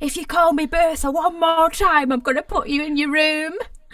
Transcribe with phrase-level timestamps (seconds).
[0.00, 3.12] If you call me Bertha one more time, I'm going to put you in your
[3.12, 3.52] room.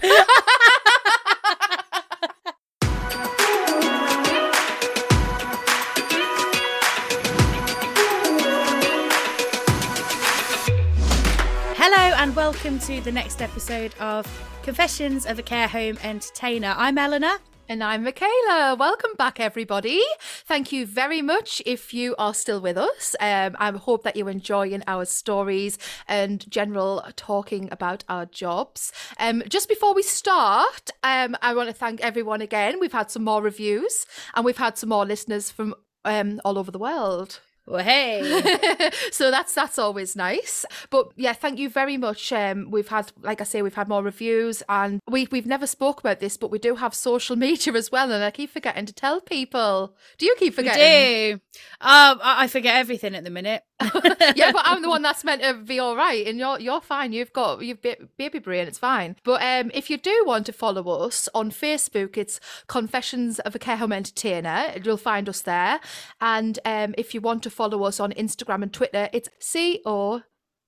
[11.77, 14.27] Hello and welcome to the next episode of
[14.63, 16.75] Confessions of a Care Home Entertainer.
[16.79, 17.37] I'm Eleanor.
[17.71, 18.75] And I'm Michaela.
[18.77, 20.03] Welcome back, everybody.
[20.45, 23.15] Thank you very much if you are still with us.
[23.21, 25.79] Um, I hope that you're enjoying our stories
[26.09, 28.91] and general talking about our jobs.
[29.21, 32.81] Um, just before we start, um, I want to thank everyone again.
[32.81, 36.73] We've had some more reviews and we've had some more listeners from um, all over
[36.73, 37.39] the world.
[37.67, 38.91] Well, hey.
[39.13, 40.65] so that's that's always nice.
[40.91, 42.33] But yeah, thank you very much.
[42.33, 46.01] Um, we've had, like I say, we've had more reviews, and we we've never spoke
[46.01, 48.93] about this, but we do have social media as well, and I keep forgetting to
[48.93, 49.95] tell people.
[50.19, 50.81] Do you keep forgetting?
[50.81, 51.41] We do.
[51.81, 53.63] Um, I forget everything at the minute.
[54.37, 57.13] yeah, but I'm the one that's meant to be all right, and you're you're fine.
[57.13, 59.17] You've got you've baby brain, it's fine.
[59.25, 63.59] But um, if you do want to follow us on Facebook, it's Confessions of a
[63.59, 64.75] Care Home Entertainer.
[64.83, 65.81] You'll find us there,
[66.21, 70.23] and um, if you want to follow us on Instagram and Twitter, it's C O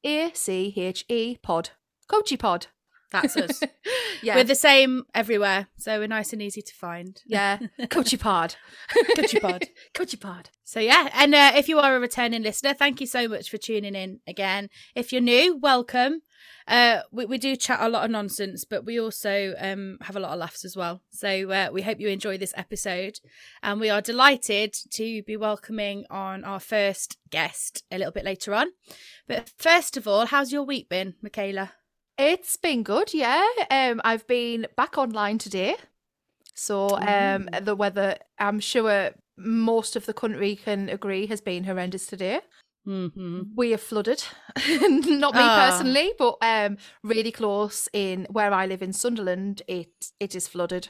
[0.05, 1.71] A C H E Pod,
[2.09, 2.67] Coachy Pod.
[3.13, 3.63] That's us.
[4.23, 4.37] yeah.
[4.37, 7.21] We're the same everywhere, so we're nice and easy to find.
[7.27, 7.59] Yeah.
[7.91, 8.57] Coachy Pod.
[9.17, 9.69] Coachy Pod.
[9.95, 10.51] Coachy Pod.
[10.65, 11.09] So, yeah.
[11.13, 14.21] And uh, if you are a returning listener, thank you so much for tuning in
[14.27, 14.71] again.
[14.95, 16.23] If you're new, welcome.
[16.67, 20.21] Uh, we, we do chat a lot of nonsense, but we also um, have a
[20.21, 21.03] lot of laughs as well.
[21.11, 23.19] So uh, we hope you enjoy this episode.
[23.63, 28.55] And we are delighted to be welcoming on our first guest a little bit later
[28.55, 28.69] on.
[29.27, 31.73] But first of all, how's your week been, Michaela?
[32.19, 33.47] It's been good, yeah.
[33.71, 35.77] Um, I've been back online today.
[36.55, 42.07] So um, the weather, I'm sure most of the country can agree, has been horrendous
[42.07, 42.41] today.
[42.87, 43.43] Mm-hmm.
[43.57, 44.25] We are flooded,
[44.69, 45.69] not me oh.
[45.71, 49.63] personally, but um, really close in where I live in Sunderland.
[49.69, 50.89] It it is flooded,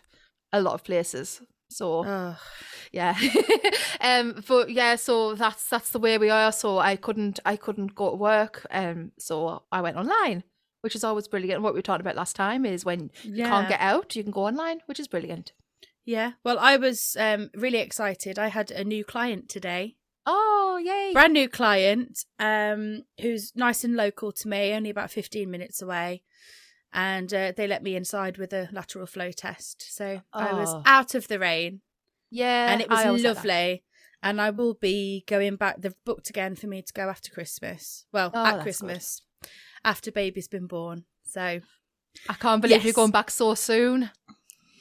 [0.54, 1.42] a lot of places.
[1.68, 2.36] So oh.
[2.92, 3.14] yeah,
[4.00, 6.50] um, but yeah, so that's that's the way we are.
[6.50, 10.44] So I couldn't I couldn't go to work, um, so I went online
[10.82, 11.62] which is always brilliant.
[11.62, 14.46] What we talked about last time is when you can't get out, you can go
[14.46, 15.52] online, which is brilliant.
[16.04, 16.32] Yeah.
[16.44, 18.38] Well, I was um, really excited.
[18.38, 19.96] I had a new client today.
[20.26, 21.12] Oh, yay.
[21.12, 26.22] Brand new client um, who's nice and local to me, only about 15 minutes away.
[26.92, 29.84] And uh, they let me inside with a lateral flow test.
[29.94, 30.38] So oh.
[30.38, 30.82] I was oh.
[30.84, 31.80] out of the rain.
[32.30, 32.72] Yeah.
[32.72, 33.84] And it was lovely.
[34.22, 35.80] And I will be going back.
[35.80, 38.04] They've booked again for me to go after Christmas.
[38.12, 39.22] Well, oh, at Christmas.
[39.42, 39.48] Good
[39.84, 41.04] after baby's been born.
[41.24, 41.60] So
[42.28, 42.84] I can't believe yes.
[42.84, 44.10] you're going back so soon.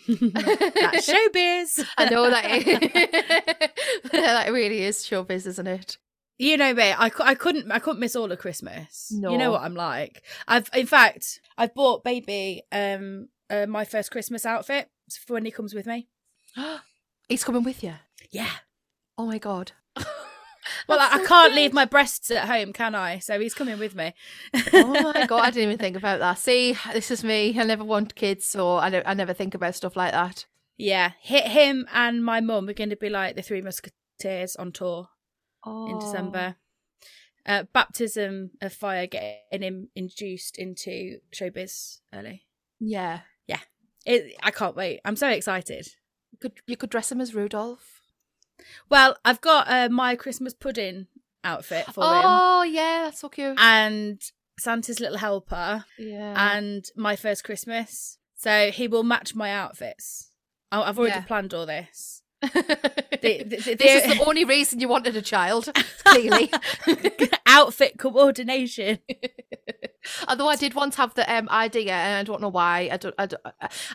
[0.08, 1.86] That's showbiz.
[1.98, 3.72] I know that.
[4.12, 5.98] that really is showbiz, isn't it?
[6.38, 6.92] You know me.
[6.92, 9.12] I, I couldn't I couldn't miss all of Christmas.
[9.12, 9.32] No.
[9.32, 10.24] You know what I'm like.
[10.48, 14.90] I've in fact I've bought baby um uh, my first Christmas outfit
[15.26, 16.08] for when he comes with me.
[17.30, 17.94] He's coming with you.
[18.32, 18.50] Yeah.
[19.18, 19.74] Oh my god.
[20.88, 21.56] Well, I, so I, can't good.
[21.56, 23.20] leave my breasts at home, can I?
[23.20, 24.14] So he's coming with me.
[24.74, 26.38] oh my god, I didn't even think about that.
[26.38, 27.60] See, this is me.
[27.60, 29.08] I never want kids, or I, don't.
[29.08, 30.46] I never think about stuff like that.
[30.78, 34.72] Yeah, hit him and my mum are going to be like the Three Musketeers on
[34.72, 35.10] tour
[35.64, 35.88] oh.
[35.88, 36.56] in December.
[37.46, 42.46] Uh, baptism of fire getting him induced into showbiz early.
[42.80, 43.60] Yeah, yeah.
[44.06, 45.02] It, I can't wait.
[45.06, 45.88] I'm so excited.
[46.32, 48.01] You could you could dress him as Rudolph.
[48.90, 51.08] Well, I've got uh, my Christmas pudding
[51.44, 52.22] outfit for oh, him.
[52.26, 53.58] Oh, yeah, that's so cute.
[53.60, 54.22] And
[54.60, 55.86] Santa's little helper.
[55.98, 56.54] Yeah.
[56.54, 58.18] And my first Christmas.
[58.36, 60.32] So he will match my outfits.
[60.72, 61.26] I've already yeah.
[61.26, 62.21] planned all this.
[62.42, 65.70] The, the, the, this is the only reason you wanted a child,
[66.04, 66.52] clearly.
[67.46, 69.00] Outfit coordination.
[70.28, 72.90] Although I did once have the um, idea, and I don't know why.
[72.92, 73.42] I don't, I don't.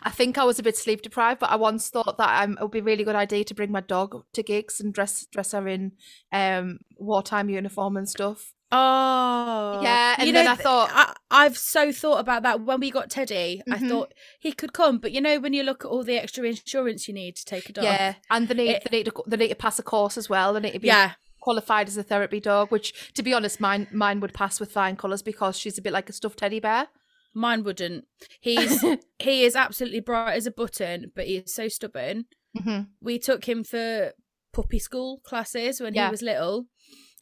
[0.03, 2.61] I think I was a bit sleep deprived, but I once thought that um, it
[2.61, 5.51] would be a really good idea to bring my dog to gigs and dress dress
[5.51, 5.91] her in
[6.31, 8.53] um wartime uniform and stuff.
[8.71, 10.15] Oh, yeah.
[10.17, 13.09] And you then know, I thought I, have so thought about that when we got
[13.09, 13.61] Teddy.
[13.67, 13.85] Mm-hmm.
[13.85, 16.43] I thought he could come, but you know when you look at all the extra
[16.43, 17.85] insurance you need to take a dog.
[17.85, 20.29] Yeah, and the need it, they need to they need to pass a course as
[20.29, 20.59] well.
[20.59, 21.13] Need to be yeah.
[21.39, 22.69] qualified as a therapy dog.
[22.69, 25.93] Which, to be honest, mine mine would pass with flying colours because she's a bit
[25.93, 26.87] like a stuffed teddy bear.
[27.33, 28.03] Mine wouldn't.
[28.41, 28.83] He's
[29.19, 32.25] he is absolutely bright as a button, but he is so stubborn.
[32.57, 32.81] Mm-hmm.
[33.01, 34.11] We took him for
[34.51, 36.07] puppy school classes when yeah.
[36.07, 36.65] he was little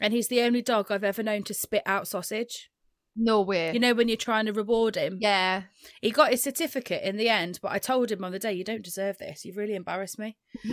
[0.02, 2.70] and he's the only dog I've ever known to spit out sausage.
[3.16, 3.72] No way.
[3.72, 5.20] You know when you're trying to reward him.
[5.22, 5.64] Yeah.
[6.02, 8.66] He got his certificate in the end, but I told him on the day, "You
[8.66, 9.46] don't deserve this.
[9.46, 10.36] You've really embarrassed me."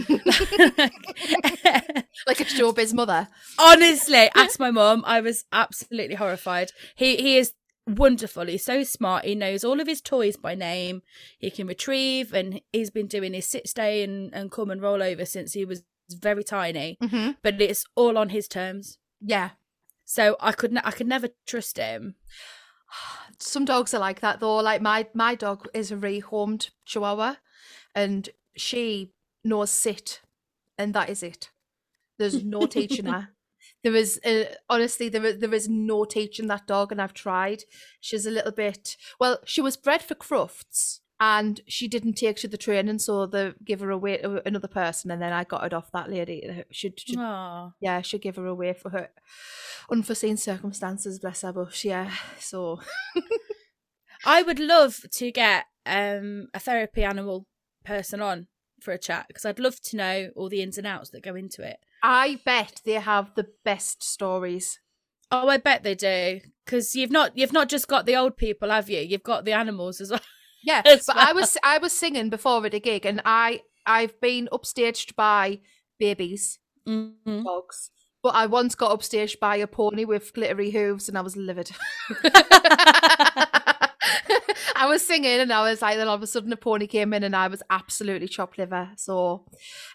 [2.27, 3.29] like a showbiz mother.
[3.61, 5.05] Honestly, ask my mum.
[5.07, 6.73] I was absolutely horrified.
[6.97, 7.53] He he is
[7.87, 8.47] wonderful.
[8.47, 9.25] He's so smart.
[9.25, 11.03] He knows all of his toys by name.
[11.39, 15.03] He can retrieve, and he's been doing his sit, stay, and, and come and roll
[15.03, 16.99] over since he was very tiny.
[17.01, 17.33] Mm-hmm.
[17.43, 18.99] But it's all on his terms.
[19.25, 19.51] Yeah.
[20.05, 22.17] So I could ne- I could never trust him.
[23.39, 24.57] Some dogs are like that though.
[24.57, 27.37] Like my my dog is a rehomed Chihuahua,
[27.95, 29.13] and she
[29.45, 30.21] knows sit,
[30.77, 31.51] and that is it.
[32.19, 33.31] There's no teaching her.
[33.85, 37.65] There is uh, honestly there is, there is no teaching that dog, and I've tried.
[38.01, 39.41] She's a little bit well.
[39.45, 43.79] She was bred for Crufts, and she didn't take to the training, so they give
[43.79, 46.65] her away to another person, and then I got it off that lady.
[46.73, 46.99] Should
[47.79, 49.09] yeah, should give her away for her
[49.89, 51.53] unforeseen circumstances, bless her.
[51.53, 52.11] But yeah,
[52.41, 52.81] so
[54.27, 57.47] I would love to get um a therapy animal
[57.85, 58.49] person on
[58.81, 61.37] for a chat because I'd love to know all the ins and outs that go
[61.37, 61.79] into it.
[62.03, 64.81] I bet they have the best stories.
[65.31, 68.71] Oh, I bet they do because you've not you've not just got the old people,
[68.71, 68.99] have you?
[68.99, 70.21] You've got the animals as well.
[70.65, 74.49] Yeah, but I was I was singing before at a gig, and I I've been
[74.53, 75.61] upstaged by
[75.99, 77.45] babies, Mhm.
[77.45, 77.91] dogs,
[78.23, 81.71] but I once got upstaged by a pony with glittery hooves, and I was livid.
[84.75, 87.13] I was singing, and I was like, then all of a sudden a pony came
[87.13, 88.91] in, and I was absolutely chopped liver.
[88.97, 89.45] So,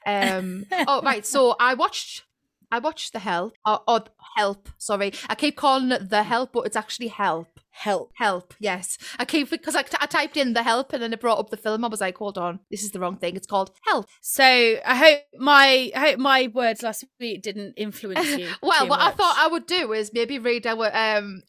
[0.06, 2.24] um, oh right, so I watched.
[2.72, 4.04] I watched the help or, or
[4.36, 4.70] help.
[4.78, 7.60] Sorry, I keep calling it the help, but it's actually help.
[7.72, 8.12] Help.
[8.16, 8.98] Help, yes.
[9.20, 11.58] I keep because I, I typed in the help and then it brought up the
[11.58, 11.86] film.
[11.86, 13.36] I was like, hold on, this is the wrong thing.
[13.36, 14.08] It's called Help.
[14.22, 18.50] So I hope my I hope my words last week didn't influence you.
[18.64, 21.44] well, what I thought I would do is maybe read our um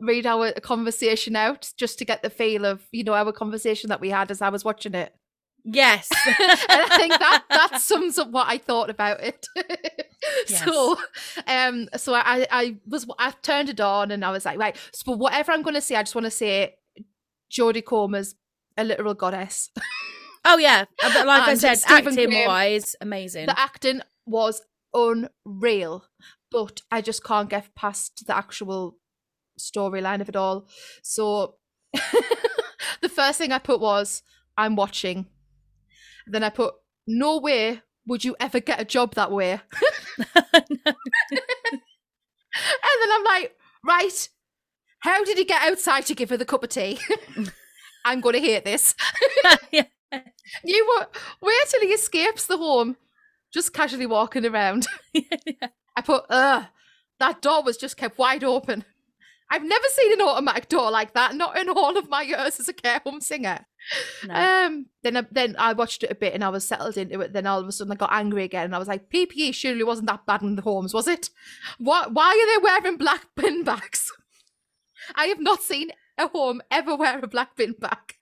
[0.00, 4.00] read our conversation out just to get the feel of you know our conversation that
[4.00, 5.12] we had as I was watching it.
[5.64, 6.08] Yes.
[6.26, 9.46] and I think that that sums up what I thought about it.
[10.46, 10.96] So,
[11.46, 14.74] um, so I I was I turned it on and I was like, right.
[14.94, 16.76] So whatever I'm going to say, I just want to say,
[17.52, 18.34] Jodie Comer's
[18.78, 19.70] a literal goddess.
[20.46, 23.46] oh yeah, Uh, like I said, acting Graham- wise, amazing.
[23.46, 24.62] the acting was
[24.94, 26.06] unreal,
[26.50, 28.96] but I just can't get past the actual
[29.60, 30.66] storyline of it all.
[31.02, 31.56] So
[33.02, 34.22] the first thing I put was
[34.56, 35.26] I'm watching.
[36.26, 36.74] Then I put
[37.06, 39.60] no way would you ever get a job that way.
[42.62, 44.28] And then I'm like, right,
[45.00, 46.98] how did he get outside to give her the cup of tea?
[48.06, 48.94] I'm going to hate this.
[49.72, 49.84] Yeah.
[50.64, 51.06] You wa-
[51.42, 52.96] wait till he escapes the home,
[53.52, 54.86] just casually walking around.
[55.96, 56.66] I put, ugh,
[57.18, 58.84] that door was just kept wide open.
[59.54, 62.68] I've never seen an automatic door like that, not in all of my years as
[62.68, 63.64] a care home singer.
[64.26, 64.34] No.
[64.34, 67.32] Um, then I, then I watched it a bit and I was settled into it.
[67.32, 69.84] Then all of a sudden I got angry again and I was like, PPE surely
[69.84, 71.30] wasn't that bad in the homes, was it?
[71.78, 72.12] What?
[72.12, 74.10] Why are they wearing black bin bags?
[75.14, 78.16] I have not seen a home ever wear a black bin bag.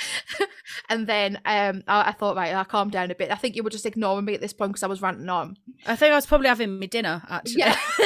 [0.88, 3.30] and then um, I, I thought, right, I'll calm down a bit.
[3.30, 5.58] I think you were just ignoring me at this point because I was ranting on.
[5.86, 7.60] I think I was probably having my dinner actually.
[7.60, 7.78] Yeah.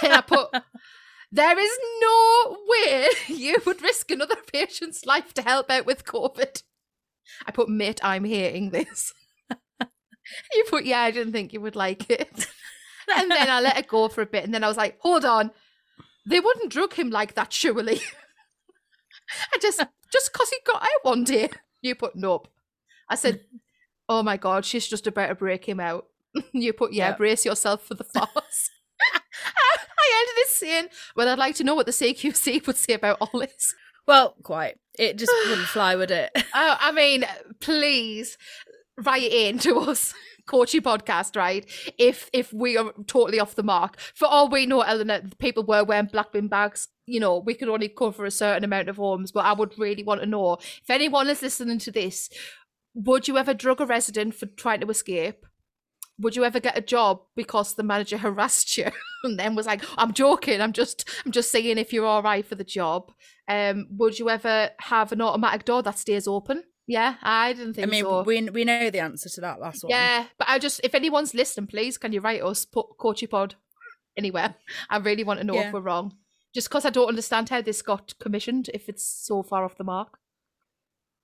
[0.00, 0.48] then I put,
[1.32, 6.62] there is no way you would risk another patient's life to help out with COVID.
[7.46, 9.12] I put, mate, I'm hating this.
[10.52, 12.46] you put, yeah, I didn't think you would like it.
[13.16, 14.44] and then I let it go for a bit.
[14.44, 15.50] And then I was like, hold on.
[16.26, 18.00] They wouldn't drug him like that, surely.
[19.52, 21.48] I just, just because he got out one day.
[21.80, 22.48] You put, nope.
[23.08, 23.40] I said,
[24.08, 26.06] oh my God, she's just about to break him out.
[26.52, 27.16] you put, yeah, Yeah.
[27.16, 28.70] brace yourself for the farce.
[30.02, 33.18] I ended it saying, well, I'd like to know what the CQC would say about
[33.20, 33.74] all this.
[34.06, 34.78] Well, quite.
[34.98, 36.30] It just wouldn't fly, would it?
[36.54, 37.24] Oh, I mean,
[37.60, 38.36] please
[38.98, 40.12] write in to us,
[40.46, 41.64] Coachy Podcast, right?
[41.98, 43.98] If if we are totally off the mark.
[44.14, 46.88] For all we know, Eleanor, people were wearing black bin bags.
[47.06, 50.02] You know, we could only cover a certain amount of homes, but I would really
[50.02, 52.28] want to know if anyone is listening to this,
[52.94, 55.46] would you ever drug a resident for trying to escape?
[56.18, 58.90] Would you ever get a job because the manager harassed you
[59.24, 60.60] and then was like, "I'm joking.
[60.60, 63.10] I'm just, I'm just saying if you're all right for the job."
[63.48, 66.64] Um, would you ever have an automatic door that stays open?
[66.86, 68.22] Yeah, I didn't think I mean, so.
[68.22, 69.90] we we know the answer to that last one.
[69.90, 73.54] Yeah, but I just if anyone's listening, please can you write us put Coachy Pod
[74.16, 74.56] anywhere?
[74.90, 75.68] I really want to know Yeah.
[75.68, 76.16] if we're wrong.
[76.54, 79.84] Just because I don't understand how this got commissioned if it's so far off the
[79.84, 80.18] mark.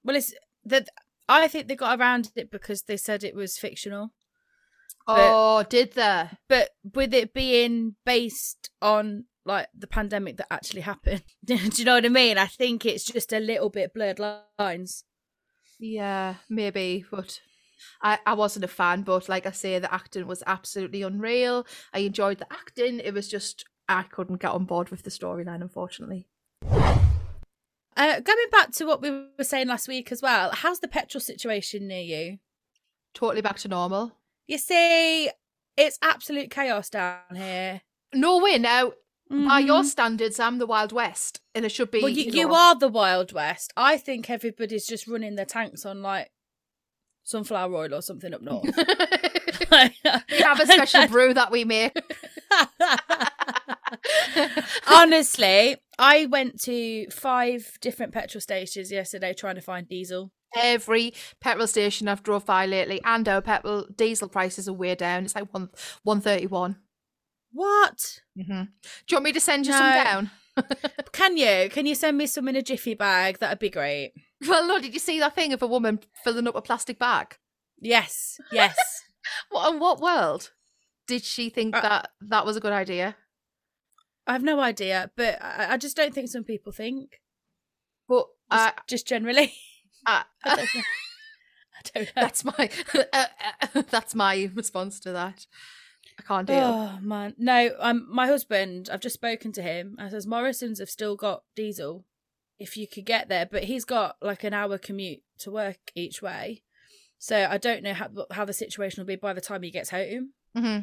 [0.03, 0.33] Well, it's
[0.65, 0.89] that
[1.29, 4.13] I think they got around it because they said it was fictional.
[5.09, 6.29] But- oh, did they?
[6.49, 11.95] But with it being based on like the pandemic that actually happened, do you know
[11.95, 12.37] what I mean?
[12.37, 15.05] I think it's just a little bit blurred lines.
[15.81, 17.41] Yeah, maybe, but
[18.03, 19.03] I, I wasn't a fan.
[19.03, 21.67] But like I say, the acting was absolutely unreal.
[21.95, 23.01] I enjoyed the acting.
[23.01, 26.27] It was just I couldn't get on board with the storyline, unfortunately.
[27.97, 31.21] Uh, going back to what we were saying last week as well, how's the petrol
[31.21, 32.39] situation near you?
[33.15, 34.18] Totally back to normal.
[34.49, 35.31] You see,
[35.77, 37.83] it's absolute chaos down here.
[38.13, 38.93] No way now.
[39.31, 39.85] By your Mhm.
[39.85, 42.01] standards, I'm the Wild West, and it should be.
[42.01, 43.75] well, you, you you are the Wild West.
[43.77, 46.31] I think everybody's just running their tanks on like
[47.25, 48.65] sunflower oil or something up north.
[49.71, 51.95] we have a special brew that we make.
[54.91, 60.33] Honestly, I went to five different petrol stations yesterday trying to find diesel.
[60.57, 65.25] Every petrol station I've drove by lately, and our petrol diesel prices are way down.
[65.25, 65.69] It's like one
[66.03, 66.77] one thirty one.
[67.53, 68.21] What?
[68.39, 68.63] Mm-hmm.
[68.63, 68.69] Do
[69.11, 70.31] you want me to send you some down?
[71.13, 71.69] Can you?
[71.71, 73.39] Can you send me some in a jiffy bag?
[73.39, 74.13] That'd be great.
[74.47, 74.79] Well, no.
[74.79, 77.37] Did you see that thing of a woman filling up a plastic bag?
[77.81, 78.77] Yes, yes.
[79.51, 80.53] What in what world
[81.09, 83.17] did she think Uh, that that was a good idea?
[84.29, 87.21] I have no idea, but I, I just don't think some people think.
[88.09, 89.53] But Just, uh, just generally.
[90.09, 90.83] Uh, I don't know.
[92.07, 92.71] I that's my
[93.13, 93.27] uh,
[93.75, 95.47] uh, that's my response to that.
[96.19, 96.75] I can't deal.
[96.77, 97.71] Oh man, no.
[97.79, 98.89] Um, my husband.
[98.93, 99.97] I've just spoken to him.
[99.99, 102.05] I says Morrison's have still got diesel,
[102.59, 106.21] if you could get there, but he's got like an hour commute to work each
[106.21, 106.63] way,
[107.19, 109.91] so I don't know how how the situation will be by the time he gets
[109.91, 110.33] home.
[110.55, 110.79] hmm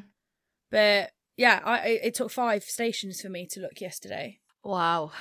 [0.72, 4.39] But yeah, I it took five stations for me to look yesterday.
[4.63, 5.12] Wow,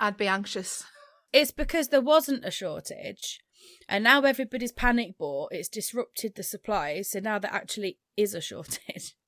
[0.00, 0.84] I'd be anxious.
[1.32, 3.40] It's because there wasn't a shortage,
[3.88, 5.52] and now everybody's panic bought.
[5.52, 9.14] It's disrupted the supplies, so now there actually is a shortage.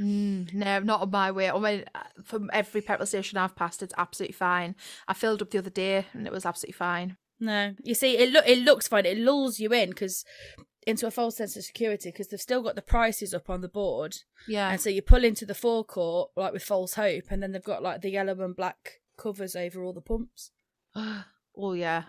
[0.00, 1.50] Mm, no, not on my way.
[1.50, 4.76] I mean, uh, from every petrol station I've passed, it's absolutely fine.
[5.08, 7.16] I filled up the other day, and it was absolutely fine.
[7.40, 9.06] No, you see, it look it looks fine.
[9.06, 10.24] It lulls you in because
[10.86, 13.68] into a false sense of security because they've still got the prices up on the
[13.68, 14.70] board, Yeah.
[14.70, 17.82] and so you pull into the forecourt like with false hope, and then they've got
[17.82, 20.52] like the yellow and black covers over all the pumps,
[21.58, 22.04] oh yeah.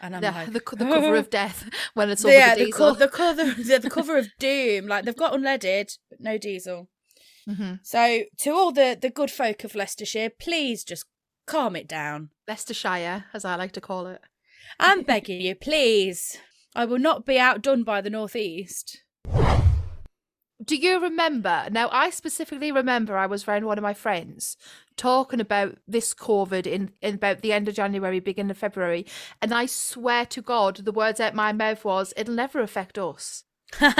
[0.00, 2.64] and I'm The, like the, the cover of death when it's all yeah, the the,
[2.66, 2.88] diesel.
[2.94, 4.86] co- the cover the, the cover of doom.
[4.86, 6.88] Like they've got unleaded but no diesel.
[7.46, 11.04] hmm So to all the the good folk of Leicestershire, please just
[11.46, 12.30] calm it down.
[12.46, 14.20] Leicestershire, as I like to call it.
[14.78, 16.36] I'm begging you, please.
[16.74, 19.02] I will not be outdone by the northeast.
[20.62, 21.68] Do you remember?
[21.70, 24.56] Now, I specifically remember I was around one of my friends
[24.98, 29.06] talking about this COVID in, in about the end of January, beginning of February,
[29.40, 33.44] and I swear to God, the words out my mouth was, "It'll never affect us."
[33.80, 33.92] yeah,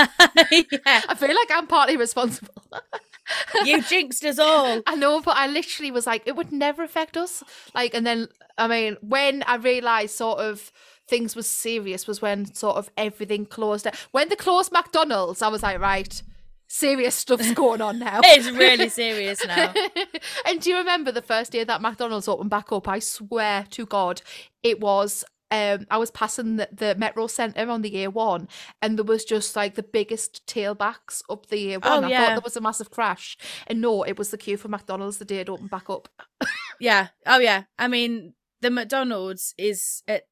[1.08, 2.62] I feel like I'm partly responsible.
[3.64, 4.82] you jinxed us all.
[4.86, 7.42] I know, but I literally was like, it would never affect us.
[7.74, 10.72] Like, and then, I mean, when I realised sort of
[11.06, 13.86] things was serious was when sort of everything closed.
[14.10, 16.22] When they closed McDonald's, I was like, right,
[16.68, 18.20] serious stuff's going on now.
[18.22, 19.74] It's really serious now.
[20.46, 22.86] and do you remember the first day that McDonald's opened back up?
[22.86, 24.22] I swear to God,
[24.62, 25.24] it was.
[25.50, 28.50] Um, I was passing the, the Metro Centre on the A1,
[28.82, 31.80] and there was just like the biggest tailbacks up the A1.
[31.84, 32.18] Oh, I yeah.
[32.18, 35.24] thought there was a massive crash, and no, it was the queue for McDonald's the
[35.24, 36.08] day it opened back up.
[36.80, 37.08] Yeah.
[37.26, 37.64] Oh yeah.
[37.76, 40.24] I mean, the McDonald's is at.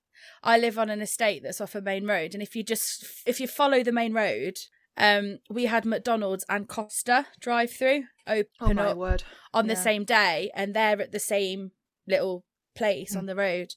[0.42, 3.40] I live on an estate that's off a main road, and if you just if
[3.40, 4.58] you follow the main road,
[4.96, 9.22] um, we had McDonald's and Costa drive through Oh open my up word!
[9.54, 11.72] on the same day, and they're at the same
[12.08, 13.18] little place Mm.
[13.18, 13.74] on the road,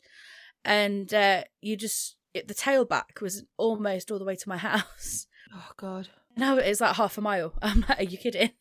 [0.66, 5.28] and uh, you just it, the tailback was almost all the way to my house.
[5.54, 6.10] Oh God!
[6.38, 7.54] No, it's like half a mile.
[7.62, 8.52] I'm like, are you kidding?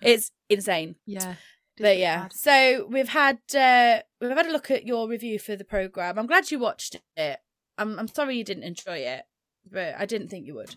[0.00, 0.94] it's insane.
[1.06, 1.34] Yeah,
[1.76, 5.64] But yeah, so we've had uh, we've had a look at your review for the
[5.64, 6.18] program.
[6.18, 7.40] I'm glad you watched it.
[7.76, 9.24] I'm I'm sorry you didn't enjoy it,
[9.70, 10.76] but I didn't think you would.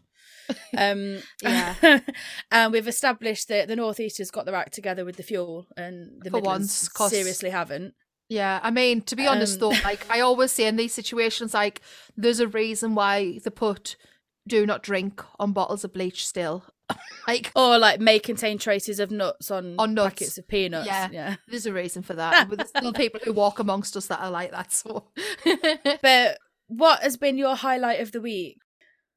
[0.77, 1.99] Um, Yeah.
[2.51, 6.21] and we've established that the Northeast has got their act together with the fuel, and
[6.23, 7.93] the For Midlands once, 'cause- seriously haven't.
[8.29, 11.53] Yeah, I mean, to be honest Um, though, like I always say in these situations,
[11.53, 11.81] like
[12.15, 13.97] there's a reason why they put
[14.47, 16.63] "do not drink" on bottles of bleach still.
[17.27, 20.09] like Or like may contain traces of nuts on, On nuts.
[20.15, 20.87] packets of peanuts.
[20.87, 21.07] Yeah.
[21.11, 21.35] yeah.
[21.47, 22.49] there's a reason for that.
[22.49, 24.71] but there's still people who walk amongst us that are like that.
[24.73, 25.11] So,
[26.01, 28.57] But what has been your highlight of the week?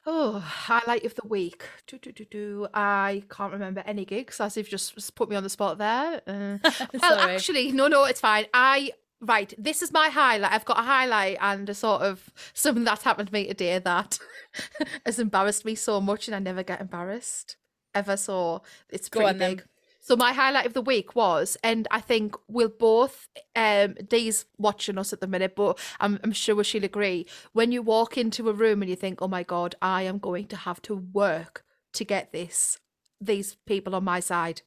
[0.07, 1.65] Oh, highlight of the week.
[1.87, 2.69] Do, do, do, do.
[2.75, 6.21] I can't remember any gigs, as you've just put me on the spot there.
[6.27, 6.59] Uh,
[7.01, 8.47] well, actually, no, no, it's fine.
[8.53, 9.53] I right.
[9.57, 10.53] This is my highlight.
[10.53, 14.19] I've got a highlight and a sort of something that happened to me today that
[15.07, 17.57] has embarrassed me so much, and I never get embarrassed
[17.95, 18.17] ever.
[18.17, 19.59] So it's Go pretty big.
[19.59, 19.67] then.
[20.07, 24.99] So my highlight of the week was, and I think we'll both, um, Dee's watching
[24.99, 27.25] us at the minute, but I'm, I'm sure she'll agree.
[27.55, 30.47] When you walk into a room and you think, "Oh my god, I am going
[30.49, 32.79] to have to work to get this,
[33.19, 34.61] these people on my side,"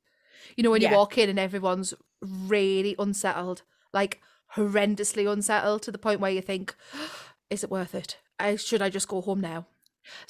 [0.56, 0.90] you know, when Yeah.
[0.90, 3.62] you walk in and everyone's really unsettled,
[3.94, 4.20] like
[4.56, 6.76] horrendously unsettled to the point where you think,
[7.52, 8.18] is it worth it?
[8.40, 9.68] I, should I just go home now?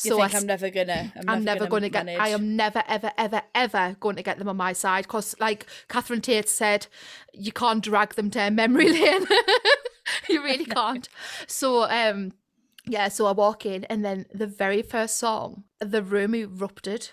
[0.03, 1.11] You think I, am never gonna.
[1.15, 2.05] I'm, I'm never, going to get.
[2.05, 2.21] manage.
[2.21, 5.65] I am never, ever, ever, ever going to get them on my side because, like
[5.87, 6.87] Catherine Tate said,
[7.33, 9.25] you can't drag them down memory lane.
[10.29, 11.09] you really can't.
[11.47, 12.33] So, um,
[12.85, 13.07] yeah.
[13.07, 17.11] So I walk in, and then the very first song, the room erupted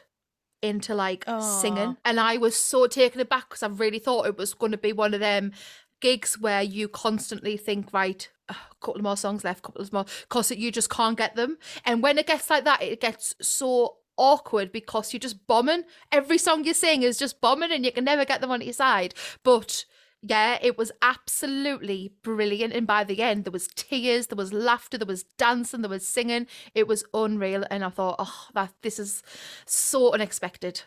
[0.63, 1.41] into like Aw.
[1.41, 4.79] singing, and I was so taken aback because I really thought it was going to
[4.79, 5.53] be one of them
[6.01, 10.07] gigs where you constantly think, right, a couple of more songs left, couple of more,
[10.29, 11.59] because you just can't get them.
[11.85, 15.85] And when it gets like that, it gets so awkward because you're just bombing.
[16.13, 18.73] Every song you sing is just bombing, and you can never get them on your
[18.73, 19.15] side.
[19.43, 19.85] But
[20.27, 22.73] yeah, it was absolutely brilliant.
[22.73, 26.09] And by the end, there was tears, there was laughter, there was dancing, there was
[26.09, 26.47] singing.
[26.75, 27.65] It was unreal.
[27.71, 29.23] And I thought, oh, that this is
[29.67, 30.83] so unexpected.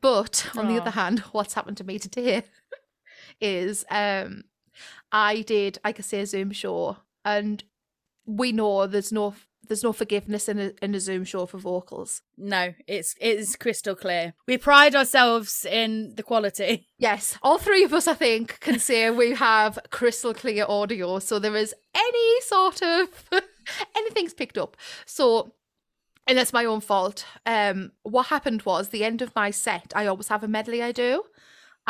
[0.00, 2.42] But on the other hand, what's happened to me today
[3.40, 4.42] is um
[5.12, 7.62] I did, like I say, a Zoom show, and
[8.26, 9.34] we know there's no
[9.70, 12.22] there's no forgiveness in a in a Zoom show for vocals.
[12.36, 14.34] No, it's it's crystal clear.
[14.46, 16.88] We pride ourselves in the quality.
[16.98, 21.38] Yes, all three of us, I think, can say we have crystal clear audio, so
[21.38, 23.08] there is any sort of
[23.96, 24.76] anything's picked up.
[25.06, 25.54] So,
[26.26, 27.24] and that's my own fault.
[27.46, 29.92] Um, what happened was the end of my set.
[29.94, 31.24] I always have a medley I do,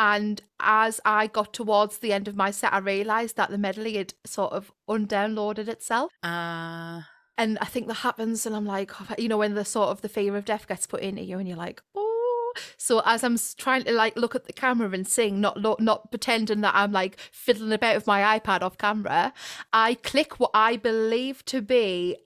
[0.01, 3.97] and as I got towards the end of my set, I realised that the medley
[3.97, 6.11] had sort of undownloaded itself.
[6.23, 9.89] Ah, And I think that happens, and I'm like, oh, you know, when the sort
[9.89, 12.53] of the fear of death gets put into you, and you're like, oh.
[12.77, 16.09] So as I'm trying to like look at the camera and sing, not lo- not
[16.09, 19.33] pretending that I'm like fiddling about with my iPad off camera,
[19.71, 22.17] I click what I believe to be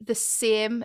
[0.00, 0.84] the same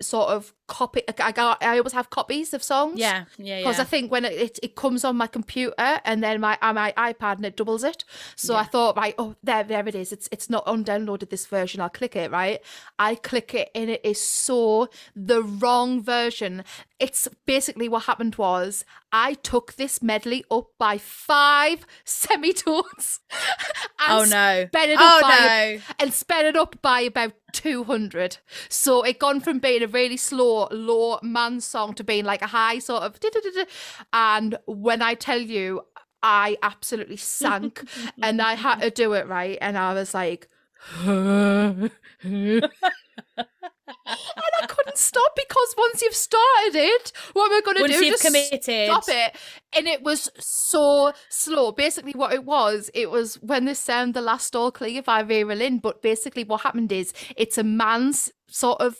[0.00, 1.02] sort of copy.
[1.20, 2.98] I got, I always have copies of songs.
[2.98, 3.82] yeah, yeah, Because yeah.
[3.82, 7.36] I think when it, it, it comes on my computer and then my my iPad
[7.36, 8.04] and it doubles it.
[8.36, 10.12] So I thought, right, oh there there it is.
[10.12, 11.80] It's it's not undownloaded this version.
[11.82, 12.60] I'll click it, right?
[12.98, 16.64] I click it and it is so the wrong version.
[16.98, 23.20] It's basically what happened was I took this medley up by five semitones.
[24.08, 24.66] and oh no!
[24.68, 25.80] sped it Oh by no!
[25.98, 28.38] and sped it up by about 200.
[28.68, 32.46] So it gone from being a really slow, low man song to being like a
[32.46, 33.18] high sort of.
[34.12, 35.82] And when I tell you,
[36.22, 37.84] I absolutely sank
[38.22, 39.58] and I had to do it right.
[39.60, 40.48] And I was like,
[40.96, 41.90] and
[44.62, 48.10] I couldn't stop because once you've started it, what am I going to do?
[48.10, 49.36] Just committed, stop it.
[49.76, 51.72] And it was so slow.
[51.72, 55.54] Basically, what it was, it was when they sound the last all clear by Vera
[55.54, 55.78] Lynn.
[55.78, 58.96] But basically, what happened is it's a man's sort of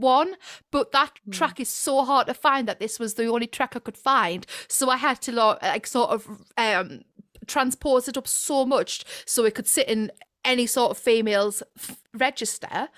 [0.00, 0.34] one,
[0.70, 1.30] but that Hmm.
[1.30, 4.46] track is so hard to find that this was the only track I could find.
[4.68, 7.02] So I had to like sort of um
[7.46, 10.10] transpose it up so much so it could sit in
[10.44, 12.88] any sort of female's f- register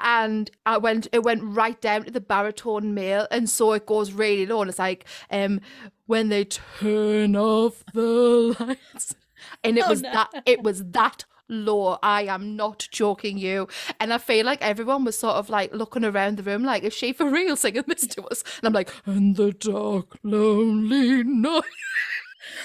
[0.00, 4.12] and I went it went right down to the baritone male and so it goes
[4.12, 5.60] really low and it's like um
[6.06, 9.14] when they turn off the lights
[9.62, 10.10] and it Oh, was no.
[10.12, 13.68] that it was that low I am not joking you
[14.00, 16.94] and I feel like everyone was sort of like looking around the room like is
[16.94, 21.62] she for real singing this to us and I'm like and the dark lonely night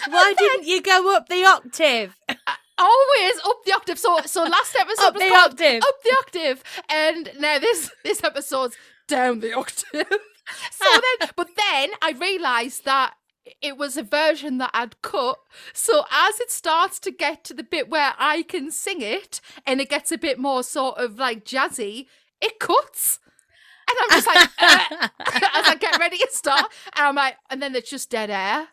[0.09, 2.15] Why didn't you go up the octave?
[2.79, 3.99] always up the octave.
[3.99, 5.81] So so last episode Up was the called octave.
[5.83, 8.75] Up the octave, and now this this episode's
[9.07, 10.07] down the octave.
[10.71, 13.13] so then, but then I realised that
[13.61, 15.37] it was a version that I'd cut.
[15.73, 19.79] So as it starts to get to the bit where I can sing it, and
[19.81, 22.07] it gets a bit more sort of like jazzy,
[22.41, 23.19] it cuts.
[23.89, 25.07] And I'm just like, uh,
[25.55, 28.67] as I get ready to start, and I'm like, and then it's just dead air.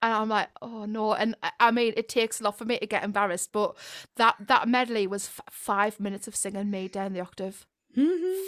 [0.00, 1.14] And I'm like, oh no.
[1.14, 3.76] And I- mean, it takes a lot for me to get embarrassed, but
[4.16, 7.66] that that medley was f- five minutes of singing me down the octave.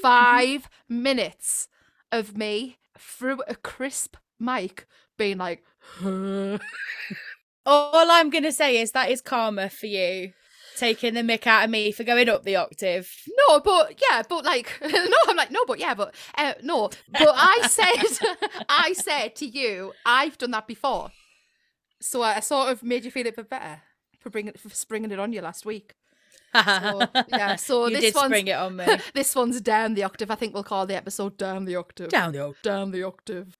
[0.02, 1.68] Five minutes
[2.10, 5.62] of me through a crisp mic being like,
[7.66, 10.32] All I'm gonna say is that is karma for you,
[10.76, 13.10] taking the mick out of me for going up the octave.
[13.48, 17.32] no, but yeah, but like, no, I'm like, no, but yeah, but uh, no, but
[17.34, 18.28] I said,
[18.68, 21.10] I said to you, I've done that before,
[22.00, 23.80] so I sort of made you feel a bit better
[24.20, 25.94] for bringing for springing it on you last week.
[26.54, 28.86] So, yeah, so you this one's on me.
[29.12, 30.30] this one's down the octave.
[30.30, 32.10] I think we'll call the episode down the octave.
[32.10, 32.62] Down the octave.
[32.62, 33.56] down the octave.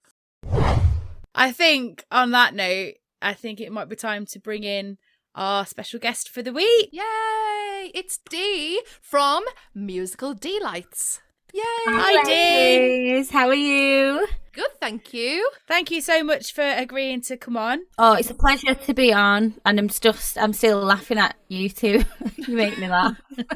[1.34, 4.98] I think on that note, I think it might be time to bring in
[5.34, 6.90] our special guest for the week.
[6.92, 7.90] Yay!
[7.94, 11.20] It's Dee from Musical Delights.
[11.54, 11.62] Yay!
[11.62, 13.24] Hi, Dee.
[13.30, 14.26] How are you?
[14.54, 15.48] Good, thank you.
[15.68, 17.82] Thank you so much for agreeing to come on.
[17.96, 21.68] Oh, it's a pleasure to be on, and I'm just I'm still laughing at you
[21.68, 22.02] two.
[22.36, 23.20] you make me laugh.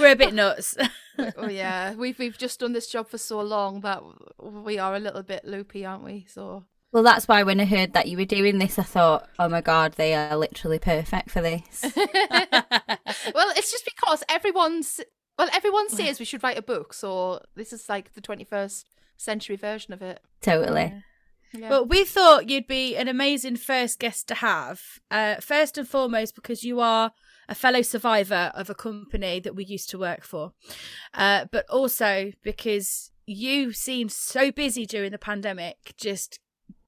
[0.00, 0.76] We're a bit nuts.
[1.36, 4.02] oh yeah, we've we've just done this job for so long that
[4.40, 6.26] we are a little bit loopy, aren't we?
[6.28, 9.48] So Well, that's why when I heard that you were doing this, I thought, oh
[9.48, 11.84] my god, they are literally perfect for this.
[11.94, 15.00] well, it's just because everyone's
[15.42, 18.86] well, everyone says we should write a book, so this is like the twenty first
[19.16, 20.20] century version of it.
[20.40, 21.02] totally.
[21.54, 21.68] Yeah.
[21.68, 24.80] But we thought you'd be an amazing first guest to have.
[25.10, 27.12] Uh, first and foremost, because you are
[27.46, 30.52] a fellow survivor of a company that we used to work for,
[31.12, 36.38] uh, but also because you seemed so busy during the pandemic, just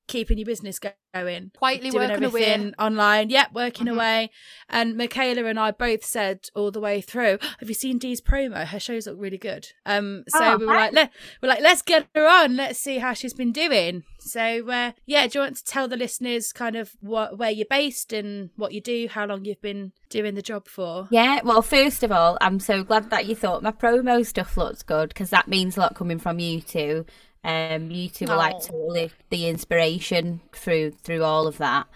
[0.06, 2.72] keeping your business going, Quietly doing working away.
[2.78, 3.30] online.
[3.30, 3.94] Yep, working Mhm.
[3.94, 4.30] away.
[4.68, 8.66] And Michaela and I both said all the way through, "Have you seen Dee's promo?
[8.66, 11.10] Her shows look really good." Um, so Oh, we were like, Let,
[11.42, 12.56] we're like, let's get her on.
[12.56, 14.02] Let's see how she's been doing.
[14.18, 17.66] So uh, yeah, do you want to tell the listeners kind of what where you're
[17.68, 21.08] based and what you do, how long you've been doing the job for?
[21.10, 24.82] Yeah, well, first of all, I'm so glad that you thought my promo stuff looks
[24.82, 27.04] good because that means a lot coming from you two.
[27.44, 31.86] Um, you two were like totally the inspiration through through all of that.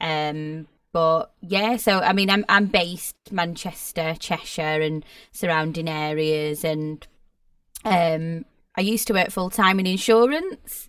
[0.00, 7.06] Um, but yeah, so I mean, I'm I'm based Manchester, Cheshire, and surrounding areas, and
[7.84, 8.44] um,
[8.76, 10.88] I used to work full time in insurance,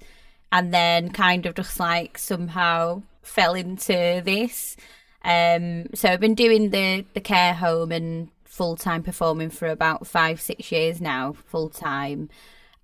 [0.51, 4.75] and then kind of just like somehow fell into this.
[5.23, 10.07] Um, so I've been doing the the care home and full time performing for about
[10.07, 12.29] five six years now, full time,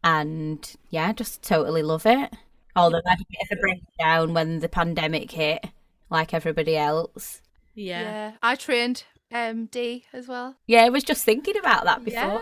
[0.06, 2.32] and yeah, just totally love it.
[2.78, 5.66] Although I had a bit of a breakdown when the pandemic hit,
[6.10, 7.42] like everybody else.
[7.74, 8.02] yeah.
[8.02, 8.32] Yeah.
[8.44, 10.56] I trained um Dee as well.
[10.68, 12.40] Yeah, I was just thinking about that before.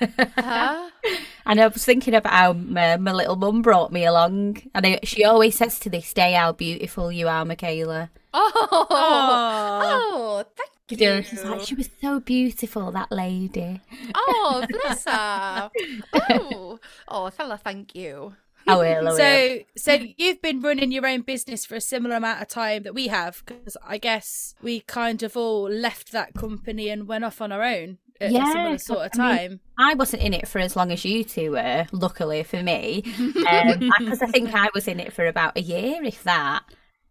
[0.00, 0.90] Uh-huh.
[1.46, 5.00] And I was thinking about how my, my little mum brought me along, and I,
[5.02, 8.10] she always says to this day how beautiful you are, Michaela.
[8.32, 9.80] Oh, Aw.
[9.82, 11.06] oh, thank You you.
[11.06, 13.80] know, she's like, she was so beautiful, that lady.
[14.14, 15.70] Oh, bless her.
[16.30, 18.34] Oh, oh, fella, thank you.
[18.66, 19.16] I will, I will.
[19.16, 22.94] So, so you've been running your own business for a similar amount of time that
[22.94, 27.40] we have, because I guess we kind of all left that company and went off
[27.40, 29.60] on our own at Yeah, a similar sort of I mean, time.
[29.78, 33.90] I wasn't in it for as long as you two were, luckily for me, um,
[33.98, 36.62] because I think I was in it for about a year, if that.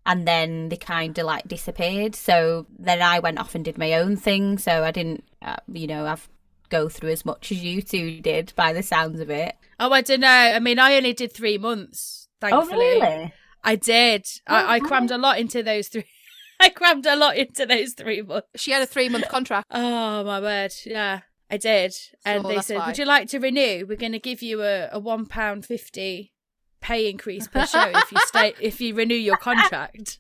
[0.10, 2.16] And then they kind of like disappeared.
[2.16, 4.58] So then I went off and did my own thing.
[4.58, 6.28] So I didn't, uh, you know, I've
[6.70, 9.56] go through as much as you two did by the sounds of it.
[9.80, 10.28] Oh, I don't know.
[10.28, 12.28] I mean, I only did three months.
[12.42, 13.34] Thankfully, Oh, really?
[13.64, 14.26] I did.
[14.48, 16.06] Oh, I, I crammed a lot into those three.
[16.60, 18.48] I crammed a lot into those three months.
[18.56, 19.68] She had a three month contract.
[19.74, 20.74] Oh my word!
[20.86, 21.20] Yeah,
[21.52, 21.96] I did.
[22.26, 22.88] And they said, why.
[22.88, 23.86] "Would you like to renew?
[23.88, 26.34] We're going to give you a, a one pound fifty
[26.82, 30.20] pay increase per show if you stay if you renew your contract."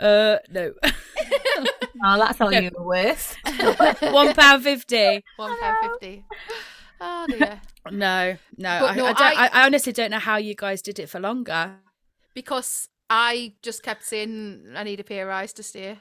[0.00, 0.72] Uh, no,
[2.04, 3.36] Oh, that's all you were worth.
[4.02, 5.24] one pound fifty.
[5.36, 6.24] One pound fifty.
[7.00, 7.60] Oh dear.
[7.90, 10.54] No, no, But I, no, I, don't, I- I, I honestly don't know how you
[10.54, 11.76] guys did it for longer.
[12.34, 15.98] Because I just kept saying I need a pay rise to stay.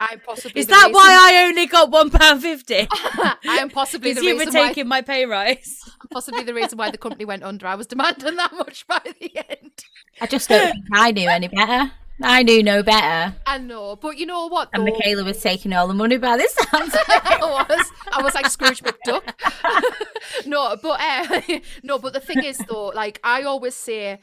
[0.00, 0.60] I'm possibly.
[0.60, 2.86] Is that reason- why I only got one pound fifty?
[2.92, 4.68] I am possibly the Because you were reason why.
[4.68, 5.78] taking my pay rise.
[6.10, 7.66] Possibly the reason why the company went under.
[7.66, 9.84] I was demanding that much by the end.
[10.20, 11.92] I just don't think I knew any better.
[12.22, 13.34] I knew no better.
[13.46, 14.68] I know, but you know what?
[14.74, 14.92] And though?
[14.92, 17.22] Michaela was taking all the money by this sounds of it.
[17.24, 17.92] I was.
[18.12, 19.22] I was like Scrooge McDuck.
[20.46, 21.40] no, but uh,
[21.82, 24.20] no, but the thing is though, like I always say,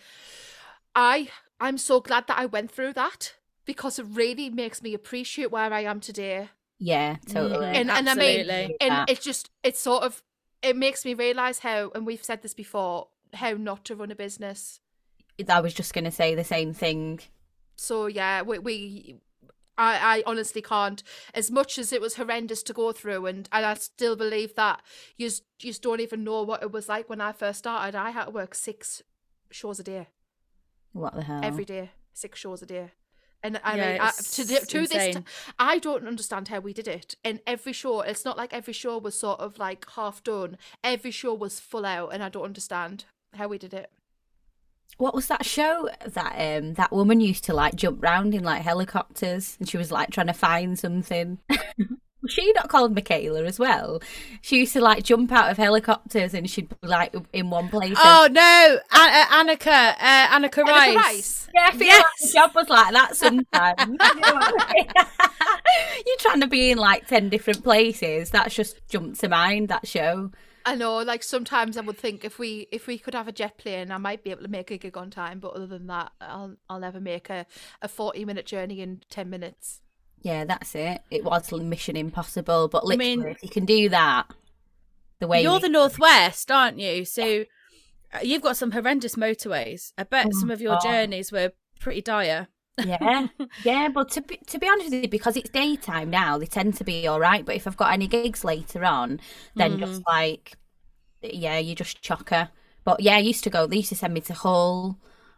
[0.96, 3.34] I I'm so glad that I went through that
[3.70, 6.50] because it really makes me appreciate where I am today.
[6.80, 7.68] Yeah, totally.
[7.68, 7.76] Mm.
[7.76, 8.78] And and I mean, Absolutely.
[8.82, 9.10] and that.
[9.12, 10.24] it's just it's sort of
[10.64, 14.16] it makes me realize how, and we've said this before, how not to run a
[14.16, 14.80] business.
[15.48, 17.20] I was just going to say the same thing.
[17.76, 19.20] So yeah, we, we
[19.78, 21.04] I, I honestly can't.
[21.36, 24.82] As much as it was horrendous to go through, and, and I still believe that
[25.16, 27.96] you just, you just don't even know what it was like when I first started.
[27.96, 29.04] I had to work six
[29.52, 30.08] shows a day
[30.92, 31.42] What the hell?
[31.44, 32.94] every day, six shows a day.
[33.42, 35.24] And I Yeah, mean, I, to, to this, t-
[35.58, 37.16] I don't understand how we did it.
[37.24, 40.58] In every show, it's not like every show was sort of like half done.
[40.84, 43.92] Every show was full out, and I don't understand how we did it.
[44.98, 48.64] What was that show that um that woman used to like jump round in like
[48.64, 51.40] helicopters and she was like trying to find something?
[52.22, 54.02] was she not called Michaela as well?
[54.42, 57.96] She used to like jump out of helicopters and she'd be like in one place.
[57.98, 60.96] Oh no, Anneka, uh, Anneka Rice.
[60.96, 61.48] Anneka Rice.
[61.54, 63.98] Yeah, I feel like the job was like that sometimes.
[66.06, 68.30] you trying to be in like 10 different places.
[68.30, 70.32] That's just jumped to mind, that show.
[70.66, 73.58] I know, like sometimes I would think if we if we could have a jet
[73.58, 75.40] plane, I might be able to make a gig on time.
[75.40, 77.46] But other than that, I'll I'll never make a,
[77.82, 79.82] a forty minute journey in ten minutes.
[80.22, 81.02] Yeah, that's it.
[81.10, 84.28] It was Mission Impossible, but I literally, mean- if you can do that,
[85.20, 87.06] the way You're you- the northwest, aren't you?
[87.06, 87.46] So
[88.14, 89.94] uh, you've got some horrendous motorways.
[89.98, 90.84] I bet Oh, some of your God.
[90.84, 92.48] journeys were pretty dire.
[92.86, 93.28] yeah,
[93.64, 93.90] yeah.
[93.90, 96.84] But to be, to be honest with you, because it's daytime now, they tend to
[96.84, 97.46] be all right.
[97.46, 99.20] But if I've got any gigs later on,
[99.56, 99.80] then Mm.
[99.80, 100.56] just like,
[101.22, 102.50] yeah, you just chocker.
[102.86, 103.68] But yeah, I used to go.
[103.68, 104.98] They used to send me to Hull.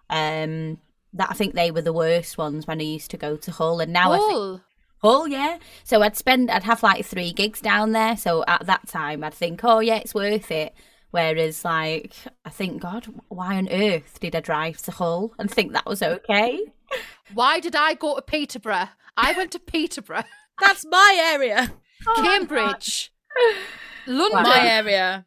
[0.09, 0.79] Um,
[1.13, 3.79] that I think they were the worst ones when I used to go to Hull,
[3.81, 4.61] and now I think
[5.01, 5.11] Cool.
[5.11, 5.57] Hull, yeah.
[5.83, 8.17] So I'd spend, I'd have like three gigs down there.
[8.17, 10.73] So at that time, I'd think, oh yeah, it's worth it.
[11.11, 12.13] Whereas, like,
[12.45, 16.01] I think, God, why on earth did I drive to Hull and think that was
[16.01, 16.59] okay?
[17.33, 18.89] Why did I go to Peterborough?
[19.17, 20.23] I went to Peterborough,
[20.59, 21.73] That's my area.
[22.15, 23.11] Cambridge,
[24.07, 24.43] London.
[24.43, 25.25] My area.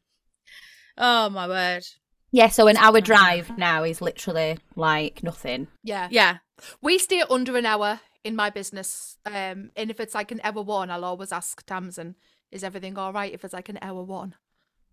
[0.96, 1.84] Oh my word.
[2.32, 5.68] Yeah, so an hour drive now is literally like nothing.
[5.82, 6.08] Yeah.
[6.10, 6.38] Yeah.
[6.80, 9.18] We stay under an hour in my business.
[9.26, 12.16] Um, and if it's like an hour one, I'll always ask Tamsin,
[12.50, 14.34] is everything all right if it's like an hour one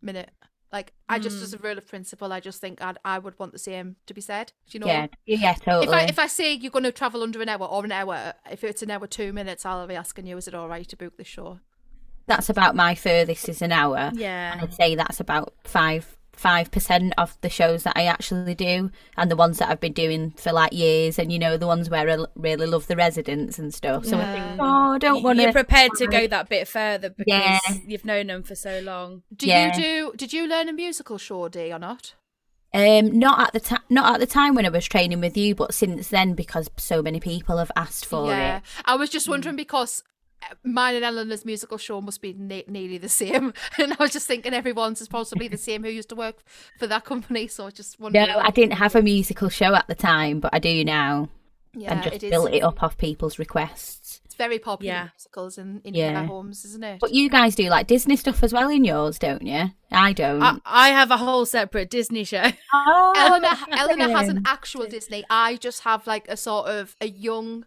[0.01, 0.31] minute?
[0.71, 3.51] Like, I just, as a rule of principle, I just think I'd, I would want
[3.51, 4.53] the same to be said.
[4.69, 4.87] Do you know?
[4.87, 5.87] Yeah, yeah, totally.
[5.87, 8.35] If I if I say you're going to travel under an hour or an hour,
[8.49, 10.95] if it's an hour two minutes, I'll be asking you, is it all right to
[10.95, 11.59] book this show?
[12.27, 14.11] that's about my furthest is an hour.
[14.13, 14.57] Yeah.
[14.61, 19.29] I'd say that's about five five percent of the shows that I actually do, and
[19.29, 22.09] the ones that I've been doing for like years, and you know the ones where
[22.09, 24.05] I really love the residents and stuff.
[24.05, 27.25] So I think, oh, I don't want You're prepared to go that bit further because
[27.27, 27.59] Yeah.
[27.85, 29.23] you've known them for so long.
[29.35, 29.75] Do Yeah.
[29.75, 30.13] you do?
[30.15, 32.15] Did you learn a musical show, or not?
[32.73, 35.55] Um, not at the time, not at the time when I was training with you,
[35.55, 38.63] but since then because so many people have asked for yeah, it.
[38.85, 40.03] I was just wondering because
[40.63, 44.27] mine and Eleanor's musical show must be ne- nearly the same, and I was just
[44.27, 46.43] thinking everyone's is possibly the same who used to work
[46.79, 47.47] for that company.
[47.47, 48.09] So I just No.
[48.39, 51.29] I didn't have a musical show at the time, but I do now,
[51.73, 52.29] yeah, and just it is.
[52.31, 54.19] built it up off people's requests.
[54.25, 55.07] It's very popular Yeah.
[55.13, 56.13] musicals in in Yeah.
[56.13, 56.99] care homes, isn't it?
[57.01, 59.71] But you guys do like Disney stuff as well in yours, don't you?
[59.91, 60.41] I don't.
[60.41, 62.45] I, I have a whole separate Disney show.
[62.73, 65.25] oh, Eleanor, Eleanor has an actual Disney.
[65.29, 67.65] I just have like a sort of a young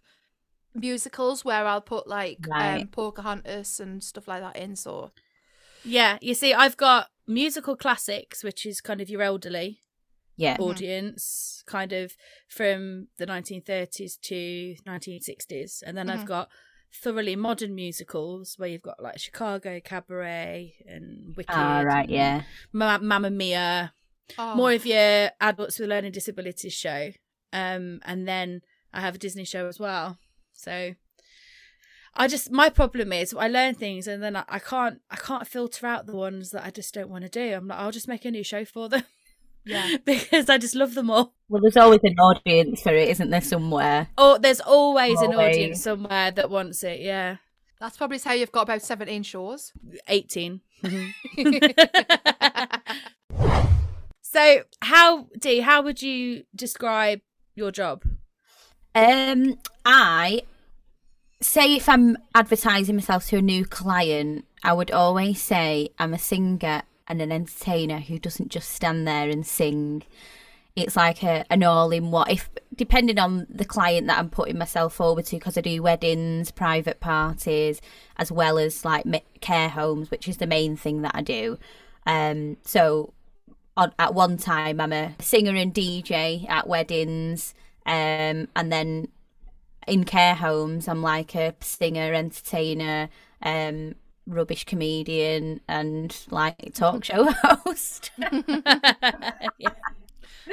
[0.75, 4.75] musicals where I'll put like um, Pocahontas and stuff like that in.
[4.75, 5.11] So
[5.83, 9.79] Yeah, you see, I've got musical classics, which is kind of your elderly
[10.37, 10.57] yeah.
[10.59, 12.15] audience, kind of
[12.49, 16.27] from the 1930s to 1960s, and then I've Mhm.
[16.27, 16.49] got
[16.93, 22.43] thoroughly modern musicals where you've got like Chicago Cabaret and Wicked, Ah, right, yeah.
[22.71, 23.93] Ma- Mamma Mia,
[24.37, 27.11] oh, more of your adults with learning disabilities show,
[27.53, 28.61] um, and then
[28.93, 30.17] I have a Disney show as well.
[30.55, 30.95] So
[32.15, 35.47] I just my problem is I learn things and then I, I can't I can't
[35.47, 37.53] filter out the ones that I just don't want to do.
[37.53, 39.03] I'm like I'll just make a new show for them.
[39.65, 39.97] Yeah.
[40.05, 41.33] because I just love them all.
[41.49, 44.07] Well, there's always an audience for it, isn't there, somewhere?
[44.17, 47.01] Oh, there's always an audience somewhere that wants it.
[47.01, 47.37] Yeah,
[47.79, 49.73] that's probably how you've got about seventeen shows.
[50.07, 50.61] eighteen.
[50.83, 51.67] Mm-hmm.
[54.21, 57.21] so how Dee, how would you describe
[57.55, 58.03] your job?
[58.95, 60.43] Um, I
[61.41, 66.17] say if I'm advertising myself to a new client, I would always say I'm a
[66.17, 70.03] singer and an entertainer who doesn't just stand there and sing.
[70.77, 72.29] It's like a an all in one.
[72.29, 76.51] If depending on the client that I'm putting myself forward to, because I do weddings,
[76.51, 77.81] private parties,
[78.17, 79.05] as well as like
[79.41, 81.59] care homes, which is the main thing that I do.
[82.05, 83.13] Um, so
[83.75, 87.53] on, at one time I'm a singer and DJ at weddings,
[87.85, 89.09] um, and then
[89.87, 93.09] in care homes I'm like a singer, entertainer,
[93.41, 93.95] um,
[94.27, 98.11] rubbish comedian, and like talk show host.
[99.57, 99.69] yeah.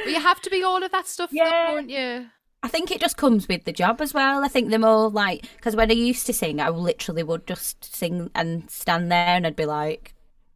[0.04, 1.50] But you have to be all of that stuff, Yeah.
[1.50, 2.30] though, don't you?
[2.62, 4.44] I think it just comes with the job as well.
[4.44, 7.84] I think the more like because when I used to sing, I literally would just
[7.94, 10.14] sing and stand there, and I'd be like,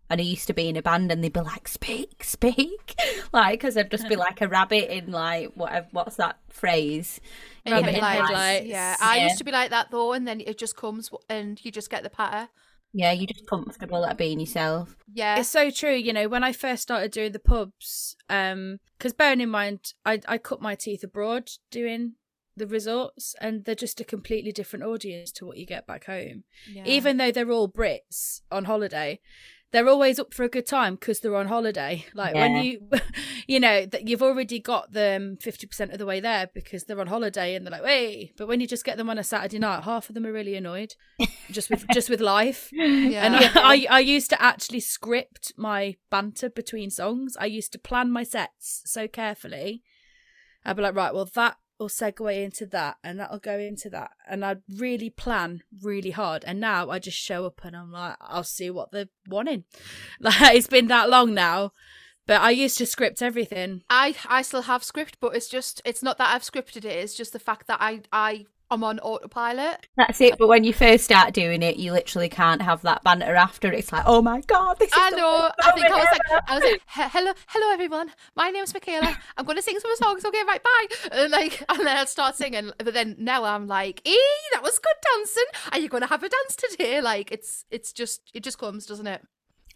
[0.09, 2.95] and I used to be in a band, and they'd be like, "Speak, speak,"
[3.33, 5.87] like because I'd just be like a rabbit in like whatever.
[5.93, 7.21] What's that phrase?
[7.65, 8.21] In Rabbit in headlights.
[8.31, 8.67] headlights.
[8.67, 11.71] Yeah, I used to be like that though, and then it just comes and you
[11.71, 12.49] just get the patter.
[12.93, 14.97] Yeah, you're just comfortable at being yourself.
[15.13, 15.93] Yeah, It's so true.
[15.93, 20.21] You know, when I first started doing the pubs, um, because bearing in mind, I
[20.27, 22.15] I cut my teeth abroad doing
[22.57, 26.45] the resorts, and they're just a completely different audience to what you get back home.
[26.71, 26.85] yeah.
[26.87, 29.21] Even though they're all Brits on holiday,
[29.73, 32.05] they're always up for a good time because they're on holiday.
[32.15, 32.89] Like when you,
[33.47, 37.01] you know, that you've already got them fifty percent of the way there because they're
[37.01, 39.59] on holiday and they're like, "Wait!" But when you just get them on a Saturday
[39.59, 40.95] night, half of them are really annoyed,
[41.51, 42.71] just with just with life.
[43.07, 43.27] Yeah.
[43.27, 47.37] And I, I, I used to actually script my banter between songs.
[47.39, 49.83] I used to plan my sets so carefully.
[50.65, 54.13] I'd be like, right, well, that will segue into that, and that'll go into that,
[54.29, 56.45] and I'd really plan really hard.
[56.45, 59.65] And now I just show up, and I'm like, I'll see what they're wanting.
[60.21, 61.73] Like it's been that long now,
[62.27, 63.83] but I used to script everything.
[63.91, 66.87] I I still have script, but it's just it's not that I've scripted it.
[66.87, 69.87] It's just the fact that I I am on autopilot.
[69.97, 70.39] That's it.
[70.39, 73.73] But when you first start doing it, you literally can't have that banter after.
[73.73, 75.51] It's like, oh my god, this is I know.
[75.63, 76.43] I think I was like.
[76.49, 78.11] I was like, hello, hello everyone.
[78.35, 79.17] My name's Michaela.
[79.37, 80.25] I'm going to sing some songs.
[80.25, 80.87] Okay, right, bye.
[81.13, 82.71] And like, and then I'd start singing.
[82.79, 84.21] But then now I'm like, ee,
[84.53, 85.45] that was good dancing.
[85.73, 87.01] Are you going to have a dance today?
[87.01, 89.23] Like, it's it's just it just comes, doesn't it?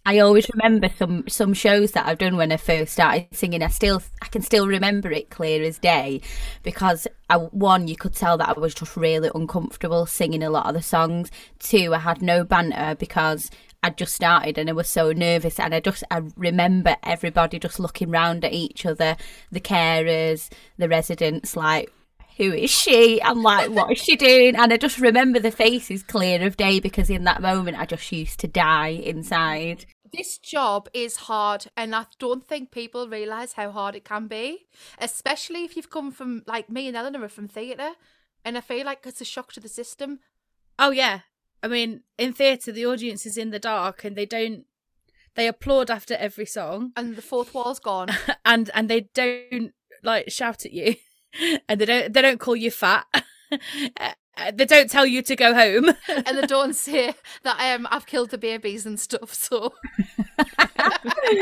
[0.07, 3.63] I always remember some some shows that I've done when I first started singing.
[3.63, 6.23] I still I can still remember it clear as day
[6.63, 10.67] because I, one you could tell that I was just really uncomfortable singing a lot
[10.67, 11.31] of the songs.
[11.59, 13.51] Two, I had no banter because
[13.83, 17.79] I'd just started and I was so nervous and I just I remember everybody just
[17.79, 19.17] looking round at each other,
[19.53, 21.93] the carers, the residents like
[22.37, 23.23] who is she?
[23.23, 24.57] I'm like, what is she doing?
[24.57, 28.11] And I just remember the faces clear of day because in that moment I just
[28.13, 29.87] used to die inside.
[30.13, 34.67] This job is hard, and I don't think people realise how hard it can be,
[34.99, 37.93] especially if you've come from like me and Eleanor are from theatre,
[38.45, 40.19] and I feel like it's a shock to the system.
[40.81, 41.21] Oh yeah,
[41.63, 44.65] I mean, in theatre, the audience is in the dark, and they don't.
[45.37, 48.09] They applaud after every song, And the fourth wall's gone.
[48.45, 50.97] and and they don't like shout at you,
[51.69, 53.07] and they don't they don't call you fat.
[54.37, 55.91] Uh, they don't tell you to go home.
[56.09, 57.13] and they don't say
[57.43, 59.35] that um I've killed the babies and stuff.
[59.35, 59.75] So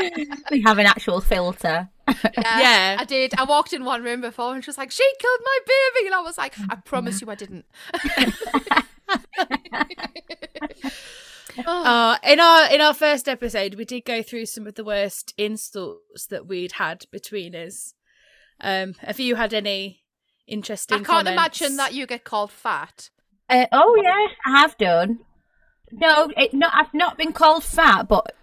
[0.51, 1.87] we have an actual filter.
[2.07, 2.23] yeah,
[2.59, 2.97] Yeah.
[2.99, 3.35] I did.
[3.37, 6.15] I walked in one room before and she was like, "She killed my baby," and
[6.15, 7.65] I was like, "I promise you, I didn't."
[11.65, 14.83] oh, Uh, in our in our first episode, we did go through some of the
[14.83, 17.93] worst insults that we'd had between us.
[18.61, 20.01] Um, have you had any
[20.47, 20.95] interesting?
[20.95, 21.31] I can't comments?
[21.61, 23.09] imagine that you get called fat.
[23.49, 25.19] Uh, oh yeah, I have done.
[25.91, 26.71] No, it, not.
[26.75, 28.33] I've not been called fat, but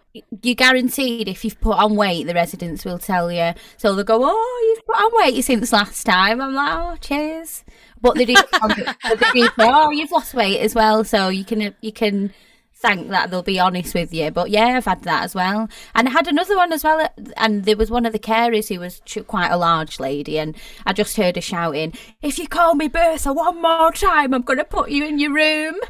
[0.43, 3.53] you're guaranteed if you've put on weight, the residents will tell you.
[3.77, 7.65] So they'll go, "Oh, you've put on weight since last time." I'm like, "Oh, cheers."
[8.01, 8.35] But they do.
[8.35, 8.77] but
[9.21, 12.33] they do say, "Oh, you've lost weight as well," so you can you can
[12.77, 14.31] thank that they'll be honest with you.
[14.31, 17.09] But yeah, I've had that as well, and I had another one as well.
[17.37, 20.93] And there was one of the carers who was quite a large lady, and I
[20.93, 24.65] just heard her shouting, "If you call me Bertha one more time, I'm going to
[24.65, 25.75] put you in your room."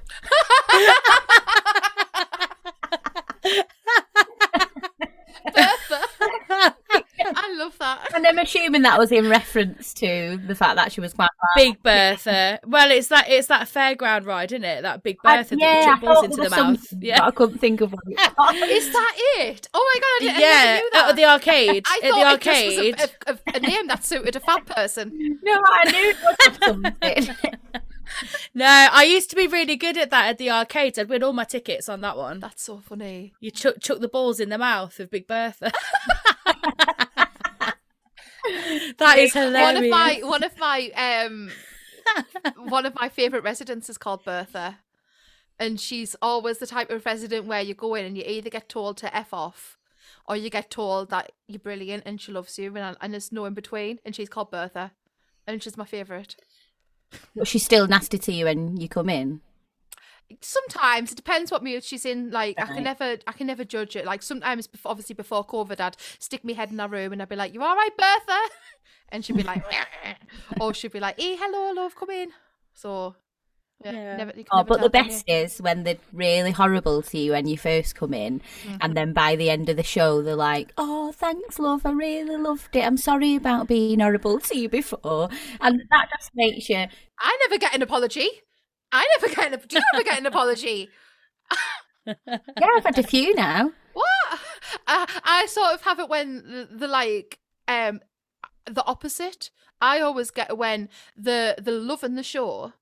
[7.37, 8.15] I love that.
[8.15, 11.67] And I'm assuming that was in reference to the fact that she was quite large.
[11.73, 12.61] Big Bertha.
[12.67, 14.83] Well, it's that it's that fairground ride, isn't it?
[14.83, 16.87] That Big I- Bertha that yeah, you I balls into the mouth.
[17.01, 17.19] Yeah.
[17.19, 18.03] but I couldn't think of one.
[18.09, 19.69] Is that it?
[19.75, 20.07] Oh my god!
[20.07, 21.11] I didn't, I yeah, never knew that.
[21.11, 21.85] at the arcade.
[21.89, 22.79] I at the thought arcade.
[22.79, 25.39] it just was a, a, a name that suited a fat person.
[25.43, 27.37] No, I knew it was something.
[28.55, 30.99] No, I used to be really good at that at the arcade.
[30.99, 32.41] I'd win all my tickets on that one.
[32.41, 33.35] That's so funny.
[33.41, 35.73] You chuck chuck the balls in the mouth of Big Bertha.
[38.99, 39.63] that is hilarious.
[39.63, 41.51] One of my one of my um
[42.69, 44.79] one of my favorite residents is called Bertha,
[45.59, 48.69] and she's always the type of resident where you go in and you either get
[48.69, 49.77] told to f off,
[50.27, 53.45] or you get told that you're brilliant and she loves you, and, and there's no
[53.45, 53.99] in between.
[54.05, 54.93] And she's called Bertha,
[55.47, 56.37] and she's my favorite.
[57.35, 59.41] but she's still nasty to you when you come in.
[60.41, 62.31] Sometimes it depends what mood she's in.
[62.31, 64.05] Like I can never, I can never judge it.
[64.05, 67.29] Like sometimes, before, obviously before COVID, I'd stick my head in her room and I'd
[67.29, 68.39] be like, "You all right, Bertha?"
[69.11, 69.63] And she'd be like,
[70.61, 72.33] or she'd be like, "Hey, hello, love, come in."
[72.75, 73.15] So
[73.85, 74.17] yeah, Yeah.
[74.17, 74.33] never.
[74.37, 75.19] You Oh, never but the tell, can you?
[75.19, 78.77] best is when they're really horrible to you when you first come in, mm-hmm.
[78.81, 81.85] and then by the end of the show, they're like, "Oh, thanks, love.
[81.85, 82.85] I really loved it.
[82.85, 85.29] I'm sorry about being horrible to you before,"
[85.61, 86.87] and that just makes you.
[87.19, 88.29] I never get an apology.
[88.93, 89.61] I never get an.
[89.67, 90.91] Do you ever get an apology?
[92.07, 92.15] Yeah,
[92.77, 93.73] I've had a few now.
[93.93, 94.07] What?
[94.87, 98.01] Uh, I sort of have it when the, the like um
[98.65, 99.51] the opposite.
[99.81, 102.73] I always get when the the love and the show,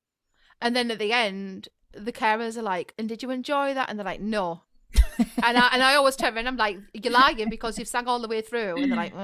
[0.61, 3.99] and then at the end the carers are like, "And did you enjoy that?" And
[3.99, 4.63] they're like, "No."
[5.43, 6.47] And I and I always turn around.
[6.47, 9.15] I'm like, you're lying because you've sang all the way through, and they're like,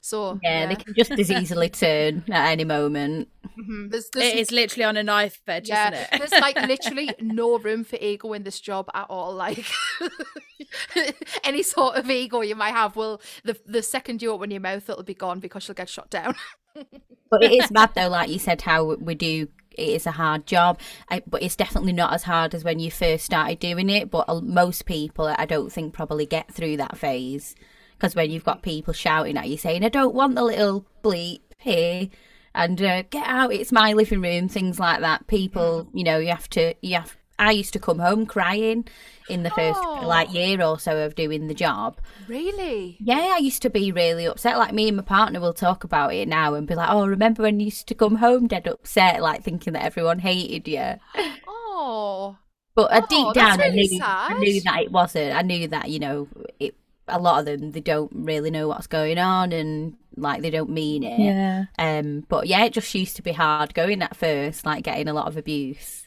[0.00, 3.28] so Yeah, they can just as easily turn at any moment.
[3.58, 3.90] mhm.
[3.90, 6.18] there's, there's It is literally on a knife edge, yeah, isn't it?
[6.18, 9.34] there's like literally no room for ego in this job at all.
[9.34, 9.64] Like
[11.44, 14.88] any sort of ego you might have, will the the second you open your mouth,
[14.88, 16.34] it'll be gone because you'll get shot down.
[17.30, 19.48] But it is mad though, like you said, how we do.
[19.76, 22.90] It is a hard job, I, but it's definitely not as hard as when you
[22.90, 24.10] first started doing it.
[24.10, 27.54] But uh, most people, I don't think, probably get through that phase
[27.98, 31.40] because when you've got people shouting at you saying, "I don't want the little bleep
[31.58, 32.08] here,"
[32.54, 35.26] and uh, "Get out, it's my living room," things like that.
[35.26, 36.74] People, you know, you have to.
[36.82, 37.16] You have.
[37.38, 38.86] I used to come home crying
[39.28, 40.02] in the first Oh.
[40.06, 41.98] like year or so of doing the job.
[42.28, 42.96] really?
[43.00, 44.56] Yeah, I used to be really upset.
[44.58, 47.42] Like me and my partner will talk about it now and be like, "Oh, remember
[47.42, 50.94] when you used to come home dead upset, like thinking that everyone hated you?"
[51.78, 52.36] Oh,
[52.74, 55.34] But Oh, deep down, I really knew I knew that it wasn't.
[55.36, 56.28] I knew that you know,
[56.58, 56.74] it.
[57.08, 60.70] A lot of them they don't really know what's going on and like they don't
[60.70, 61.20] mean it.
[61.20, 61.66] Yeah.
[61.78, 62.24] Um.
[62.28, 65.28] But yeah, it just used to be hard going at first, like getting a lot
[65.28, 66.05] of abuse.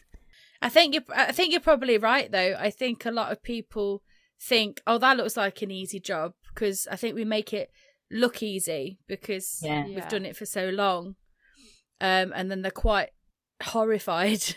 [0.62, 2.56] I think you I think you're probably right though.
[2.60, 4.02] I think a lot of people
[4.42, 7.70] think, "Oh, that looks like an easy job," because I think we make it
[8.12, 9.86] look easy because Yeah.
[9.86, 10.10] we've Yeah.
[10.10, 11.16] done it for so long.
[12.02, 13.10] Um, and then they're quite
[13.64, 14.56] horrified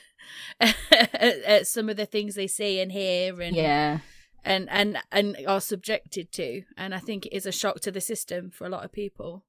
[0.61, 0.77] at,
[1.45, 3.99] at some of the things they see and hear and Yeah.
[4.45, 6.63] and and and are subjected to.
[6.77, 9.45] And I think it is a shock to the system for a lot of people.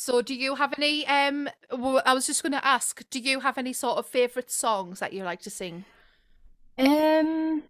[0.00, 1.04] So do you have any?
[1.08, 5.00] Um, I was just going to ask, do you have any sort of favorite songs
[5.00, 5.84] that you like to sing?
[6.78, 7.64] Um.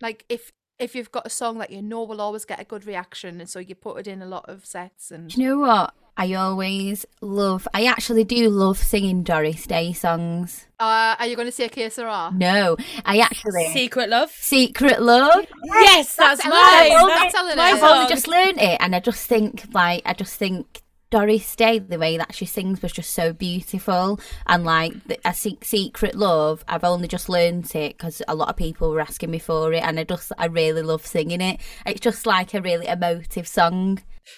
[0.00, 2.86] Like if if you've got a song that you know will always get a good
[2.86, 5.36] reaction, and so you put it in a lot of sets and.
[5.36, 5.92] You know what?
[6.16, 7.68] I always love.
[7.74, 10.66] I actually do love singing Doris Day songs.
[10.78, 12.30] Uh, are you going to say Que Sera?
[12.34, 14.30] No, I actually Secret love.
[14.30, 15.44] Secret Love.
[15.64, 16.90] Yes, that's, That's mine.
[16.90, 17.08] Eleanor.
[17.08, 17.56] That's That's Eleanor.
[17.56, 20.80] my I've only just learned it, and I just think like I just think
[21.10, 24.94] Doris Day, the way that she sings was just so beautiful, and like
[25.24, 29.00] I think Secret Love, I've only just learned it because a lot of people were
[29.00, 31.60] asking me for it, and I just I really love singing it.
[31.84, 33.96] It's just like a really emotive song.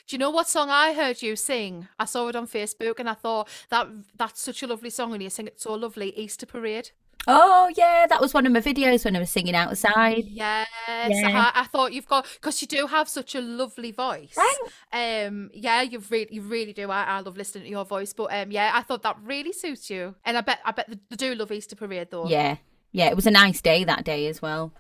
[0.08, 1.88] Do you know what song I heard you sing?
[1.98, 5.22] I saw it on Facebook, and I thought that that's such a lovely song, and
[5.22, 6.16] you sing it so lovely.
[6.18, 6.92] Easter Parade.
[7.26, 10.24] Oh yeah, that was one of my videos when I was singing outside.
[10.26, 11.50] Yes, Yeah.
[11.54, 14.36] I, I thought you've got because you do have such a lovely voice.
[14.92, 16.90] Um, yeah, you really, you really do.
[16.90, 19.88] I, I love listening to your voice, but um, yeah, I thought that really suits
[19.88, 22.28] you, and I bet, I bet they do love Easter Parade though.
[22.28, 22.56] Yeah,
[22.90, 24.72] yeah, it was a nice day that day as well.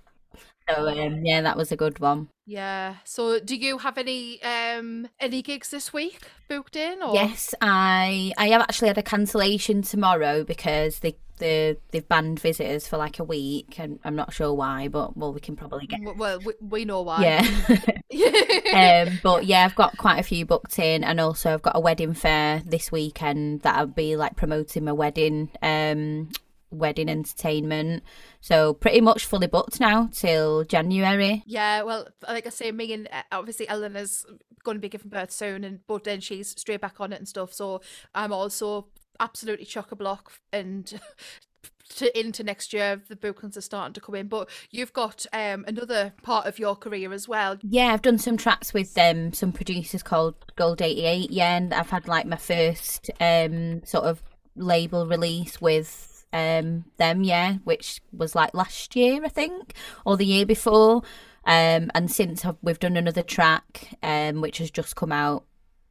[0.68, 2.28] So um, yeah, that was a good one.
[2.46, 2.96] Yeah.
[3.04, 7.02] So, do you have any um any gigs this week booked in?
[7.02, 12.40] Or Yes, I I have actually had a cancellation tomorrow because they they they've banned
[12.40, 15.86] visitors for like a week, and I'm not sure why, but well, we can probably
[15.86, 17.22] get Well, we, we know why.
[18.10, 19.04] yeah.
[19.06, 21.80] um, but yeah, I've got quite a few booked in, and also I've got a
[21.80, 26.30] wedding fair this weekend that I'll be like promoting my wedding um
[26.70, 28.02] wedding entertainment.
[28.40, 31.42] So pretty much fully booked now till January.
[31.46, 34.24] Yeah, well, like I say, me and uh, obviously Eleanor's
[34.64, 37.28] going to be giving birth soon, and but then she's straight back on it and
[37.28, 37.52] stuff.
[37.52, 37.82] So
[38.14, 38.86] I'm also
[39.20, 41.00] absolutely chock a block and
[41.96, 43.00] to into next year.
[43.08, 46.76] The bookings are starting to come in, but you've got um another part of your
[46.76, 47.58] career as well.
[47.62, 51.90] Yeah, I've done some tracks with um some producers called Gold 88, yeah, and I've
[51.90, 54.22] had like my first um sort of
[54.56, 60.26] label release with um them, yeah, which was like last year, I think, or the
[60.26, 61.02] year before.
[61.44, 65.44] Um and since we've done another track um which has just come out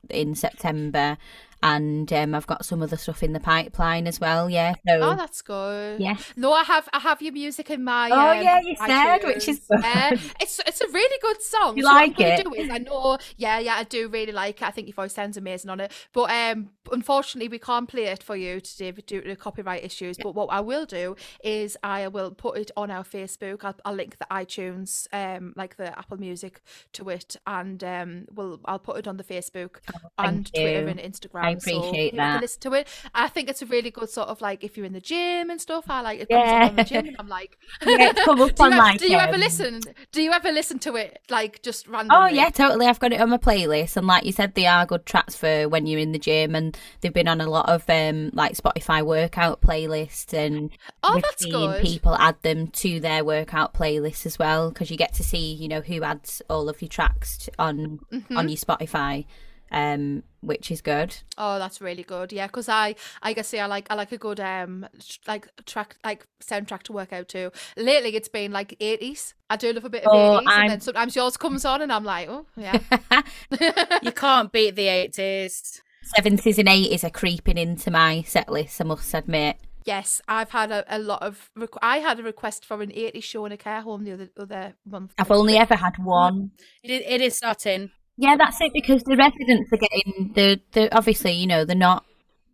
[0.10, 1.18] in September
[1.64, 4.74] and um I've got some other stuff in the pipeline as well, yeah.
[4.88, 6.00] So Oh, that's good.
[6.00, 6.18] yeah.
[6.36, 8.10] No, I have I have your music in my.
[8.12, 9.62] Oh, um, yeah, you said, which is.
[9.70, 11.78] Yeah, it's it's a really good song.
[11.78, 12.44] You so like it?
[12.44, 14.68] Do is I know, yeah, yeah, I do really like it.
[14.68, 15.92] I think your voice sounds amazing on it.
[16.14, 20.18] But um, unfortunately, we can't play it for you today due to copyright issues.
[20.22, 23.64] But what I will do is I will put it on our Facebook.
[23.64, 26.62] I'll, I'll link the iTunes, um, like the Apple Music,
[26.94, 29.78] to it, and um, we'll I'll put it on the Facebook
[30.18, 31.44] and Twitter and Instagram.
[31.44, 32.42] I so appreciate that.
[32.42, 32.88] listen to it.
[33.14, 35.60] I think it's a really good sort of like if you're in the gym and
[35.60, 35.86] stuff.
[35.90, 36.64] I like it comes Yeah.
[36.64, 39.00] up on the gym, and I'm like, Yeah, come up do you, on ever, like
[39.00, 39.82] do you ever listen?
[40.12, 42.18] Do you ever listen to it like just randomly?
[42.24, 42.86] Oh yeah, totally.
[42.86, 45.68] I've got it on my playlist, and like you said, they are good tracks for
[45.70, 49.04] when you're in the gym, and they've been on a lot of um like Spotify
[49.06, 50.72] workout playlists, and
[51.04, 51.82] Oh, that's good.
[51.82, 55.68] people add them to their workout playlists as well, because you get to see you
[55.68, 58.38] know who adds all of your tracks on Mm-hmm.
[58.38, 59.26] on your Spotify
[59.72, 61.16] um, which is good.
[61.38, 62.32] Oh, that's really good.
[62.34, 65.48] Yeah, because I, I guess, yeah, I like, I like a good, um, tr- like
[65.66, 67.52] track, like soundtrack to work out to.
[67.78, 69.34] Lately, it's been like eighties.
[69.50, 71.82] I do love a bit of Oh, eighties, and I'm- then sometimes yours comes on,
[71.82, 72.80] and I'm like, oh, yeah.
[74.02, 75.82] You can't beat the 80s.
[76.18, 79.58] 70s and 80s are creeping into my set list, I must admit.
[79.86, 81.50] yes, I've had a, a lot of.
[81.58, 84.30] Requ- I had a request for an '80s show in a care home the other
[84.40, 85.14] other month.
[85.18, 86.52] I've only ever had one.
[86.84, 87.92] It, it is starting.
[88.22, 92.06] Yeah, that's it because the residents are getting the the obviously, you know, they're not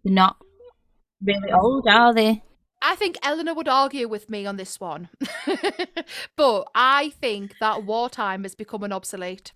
[0.05, 0.37] they're not
[1.21, 2.41] really old, are they?
[2.81, 5.09] I think Eleanor would argue with me on this one,
[6.37, 9.51] but I think that wartime is becoming obsolete.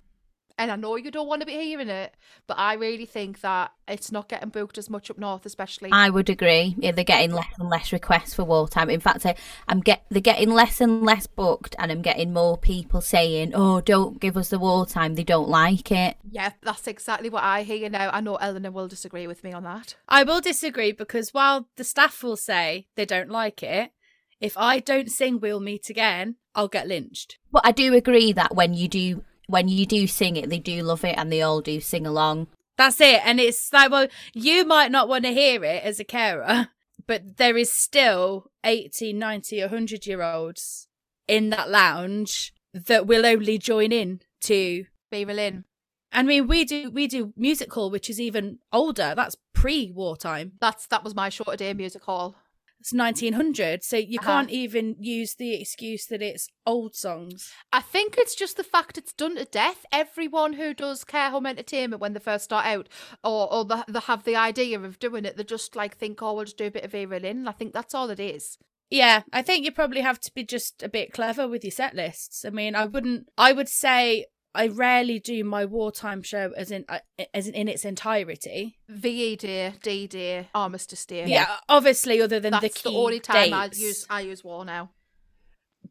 [0.57, 2.13] And I know you don't want to be hearing it,
[2.47, 5.89] but I really think that it's not getting booked as much up north, especially.
[5.91, 6.75] I would agree.
[6.77, 8.89] Yeah, they're getting less and less requests for wartime.
[8.89, 9.35] In fact, I,
[9.67, 13.81] I'm get they're getting less and less booked, and I'm getting more people saying, "Oh,
[13.81, 15.15] don't give us the wartime.
[15.15, 18.09] They don't like it." yeah, that's exactly what I hear now.
[18.11, 19.95] I know Eleanor will disagree with me on that.
[20.07, 23.91] I will disagree because while the staff will say they don't like it,
[24.39, 27.37] if I don't sing We'll Meet Again, I'll get lynched.
[27.51, 30.83] But I do agree that when you do when you do sing it, they do
[30.83, 32.47] love it, and they all do sing along.
[32.77, 33.21] That's it.
[33.25, 36.69] And it's like, well, you might not want to hear it as a carer,
[37.07, 40.87] but there is still 80, 90, 100 year olds
[41.27, 44.85] in that lounge that will only join in to.
[45.11, 45.65] Vera Lynn.
[46.13, 49.13] I mean, we do we do music hall, which is even older.
[49.15, 50.53] That's pre wartime.
[50.59, 52.35] That's that was my short day music hall.
[52.81, 54.27] It's 1900, so you Uh-huh.
[54.27, 57.51] can't even use the excuse that it's old songs.
[57.71, 59.85] I think it's just the fact it's done to death.
[59.91, 62.89] Everyone who does care home entertainment when they first start out,
[63.23, 66.33] or or they, they have the idea of doing it, they just like think, oh,
[66.33, 67.47] we'll just do a bit of Vera Lynn.
[67.47, 68.57] I think that's all it is.
[68.89, 71.93] Yeah, I think you probably have to be just a bit clever with your set
[71.95, 72.43] lists.
[72.43, 73.29] I mean, I wouldn't.
[73.37, 76.99] I would say I rarely do my wartime show as in uh,
[77.33, 78.77] as in, in its entirety.
[78.89, 81.25] VE Day, D Day, Armistice Day.
[81.25, 84.91] Yeah, obviously, other than that's the the, only time I use I use war now.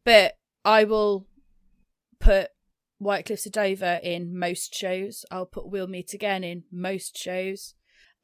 [0.03, 1.27] But I will
[2.19, 2.49] put
[2.99, 5.25] White Cliffs of Dover in most shows.
[5.31, 7.73] I'll put We'll Meet Again in most shows.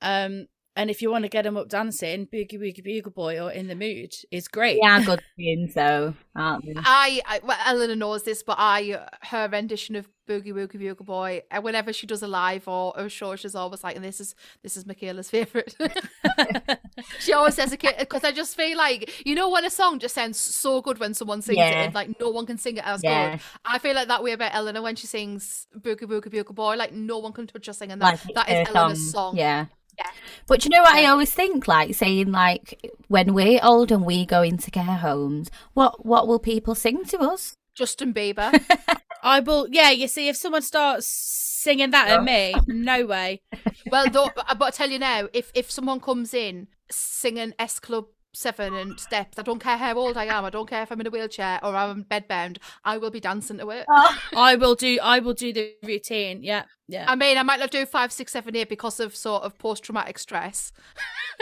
[0.02, 3.51] Um, and if you want to get them up dancing, Boogie Woogie Bugle Boy or
[3.51, 4.80] In the Mood is great.
[4.82, 6.73] They are good tunes, though, aren't they?
[6.78, 11.41] I, I well, Eleanor knows this, but I her rendition of Boogie Woogie Bugle Boy.
[11.51, 14.36] uh, Whenever she does a live or a show, she's always like, "And this is
[14.63, 15.75] this is Michaela's favorite."
[17.19, 20.15] she always says it because I just feel like you know when a song just
[20.15, 23.01] sounds so good when someone sings it, and like no one can sing it as
[23.03, 23.32] Yeah.
[23.32, 23.41] good.
[23.65, 26.75] I feel like that way about Eleanor when she sings Boogie Woogie Bugle Boy.
[26.75, 28.19] Like no one can touch her singing that.
[28.25, 29.38] Like that it's is her Eleanor's song.
[29.38, 29.65] Yeah.
[29.98, 30.12] Yeah.
[30.48, 34.26] But you know what I always think, like saying, like when we're old and we
[34.26, 37.58] go into care homes, what what will people sing to us?
[37.74, 38.60] Justin Bieber.
[39.24, 39.68] I will.
[39.70, 43.41] Yeah, you see, if someone starts singing that at me, no way.
[43.91, 48.06] well, though, but I tell you now, if if someone comes in singing S Club
[48.38, 50.46] Seven and Steps, I don't care how old I am.
[50.46, 52.60] I don't care if I'm in a wheelchair or I'm bedbound.
[52.86, 53.86] I will be dancing to it.
[53.90, 54.18] Oh.
[54.38, 55.00] I will do.
[55.02, 56.44] I will do the routine.
[56.44, 57.06] Yeah, yeah.
[57.08, 59.84] I mean, I might not do five, six, seven, eight because of sort of post
[59.84, 60.72] traumatic stress.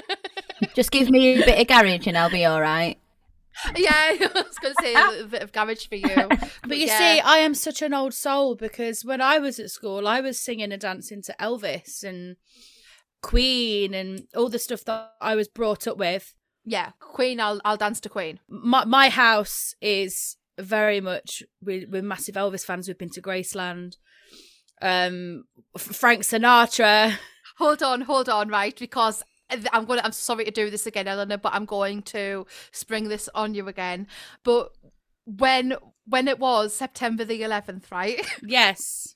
[0.73, 2.97] Just give me a bit of garage and I'll be all right.
[3.75, 6.29] yeah, I was going to say a bit of garage for you.
[6.65, 6.97] But you yeah.
[6.97, 10.39] see, I am such an old soul because when I was at school, I was
[10.39, 12.37] singing and dancing to Elvis and
[13.21, 16.33] Queen and all the stuff that I was brought up with.
[16.65, 17.39] Yeah, Queen.
[17.39, 18.39] I'll I'll dance to Queen.
[18.49, 22.87] My my house is very much we're, we're massive Elvis fans.
[22.87, 23.97] We've been to Graceland,
[24.81, 25.45] um,
[25.77, 27.17] Frank Sinatra.
[27.57, 28.77] Hold on, hold on, right?
[28.77, 32.45] Because I'm going to, I'm sorry to do this again, Eleanor, but I'm going to
[32.71, 34.07] spring this on you again.
[34.43, 34.71] But
[35.25, 38.25] when, when it was September the 11th, right?
[38.41, 39.15] Yes,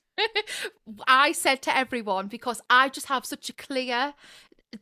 [1.06, 4.14] I said to everyone, because I just have such a clear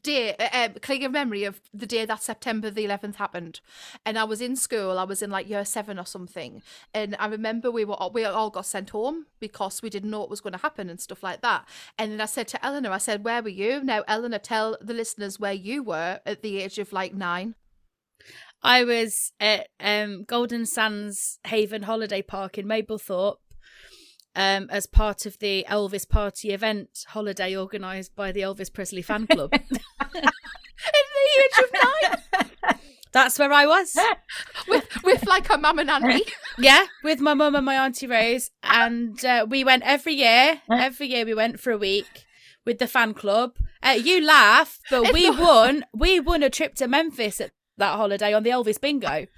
[0.03, 3.61] day, uh, clear memory of the day that September the 11th happened.
[4.05, 6.63] And I was in school, I was in like year seven or something.
[6.93, 10.21] And I remember we were all, we all got sent home because we didn't know
[10.21, 11.67] what was going to happen and stuff like that.
[11.99, 13.83] And then I said to Eleanor, I said, Where were you?
[13.83, 17.55] Now, Eleanor, tell the listeners where you were at the age of like nine.
[18.63, 23.37] I was at um, Golden Sands Haven Holiday Park in Mablethorpe
[24.37, 29.27] um, as part of the Elvis Party event holiday organised by the Elvis Presley fan
[29.27, 29.53] club.
[30.01, 32.79] At the age of nine,
[33.13, 33.97] That's where I was.
[34.69, 36.25] with, with like her mum and auntie.
[36.59, 40.61] Yeah, with my mum and my auntie Rose, and uh, we went every year.
[40.71, 42.25] Every year we went for a week
[42.65, 43.53] with the fan club.
[43.83, 45.85] Uh, you laugh, but we won.
[45.95, 49.27] We won a trip to Memphis at that holiday on the Elvis bingo.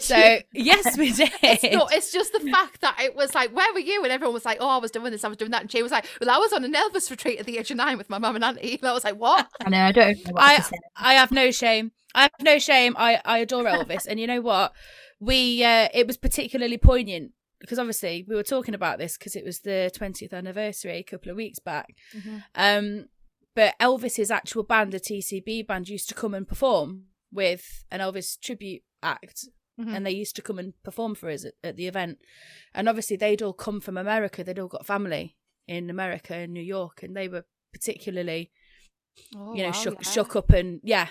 [0.00, 1.30] So yes, we did.
[1.42, 1.92] It's not.
[1.92, 4.02] It's just the fact that it was like, where were you?
[4.02, 5.82] And everyone was like, oh, I was doing this, I was doing that, and she
[5.82, 8.08] was like, well, I was on an Elvis retreat at the age of nine with
[8.08, 8.78] my mum and auntie.
[8.80, 9.48] And I was like, what?
[9.64, 9.84] I know.
[9.84, 10.78] I don't know what I to.
[10.96, 11.92] I have no shame.
[12.14, 12.96] I have no shame.
[12.98, 14.72] I I adore Elvis, and you know what?
[15.20, 19.44] We uh, it was particularly poignant because obviously we were talking about this because it
[19.44, 21.94] was the 20th anniversary a couple of weeks back.
[22.54, 23.08] Um,
[23.54, 28.38] but Elvis's actual band, the TCB band, used to come and perform with an Elvis
[28.40, 29.46] tribute act,
[29.78, 29.94] Mhm.
[29.96, 32.18] and they used to come and perform for us at, at the event.
[32.74, 34.44] And obviously, they'd all come from America.
[34.44, 38.50] They'd all got family in America and New York, and they were particularly,
[39.36, 40.10] Oh, you know, wow, shook yeah.
[40.10, 41.08] shook up and yeah.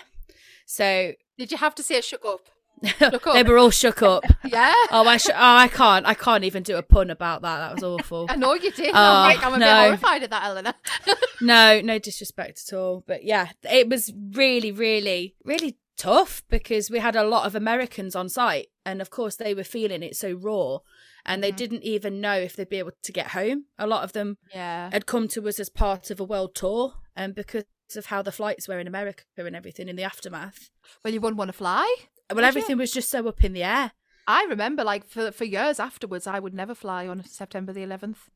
[0.66, 2.40] So Did you have to say it shook up?
[2.98, 3.34] Shook up.
[3.34, 4.24] they were all shook up.
[4.44, 4.72] Yeah.
[4.90, 7.58] Oh, I sh- oh, I can't, I can't even do a pun about that.
[7.58, 8.26] That was awful.
[8.30, 8.88] I know you did.
[8.94, 9.66] Oh, I'm, like, I'm a no.
[9.66, 10.74] bit horrified at that, Eleanor.
[11.42, 13.02] No, no disrespect at all.
[13.06, 18.16] But yeah, it was really, really, really tough because we had a lot of Americans
[18.16, 18.68] on site.
[18.86, 20.78] And of course, they were feeling it so raw
[21.26, 21.56] and they Mhm.
[21.56, 23.66] didn't even know if they'd be able to get home.
[23.78, 24.90] A lot of them yeah.
[24.90, 27.64] had come to us as part of a world tour and because
[27.96, 30.70] of how the flights were in America and everything in the aftermath.
[31.04, 31.84] Well, you wouldn't want to fly.
[32.30, 32.48] Well, Would you?
[32.48, 33.92] everything was just so up in the air.
[34.26, 38.30] I remember, like, for for years afterwards, I would never fly on September the 11th.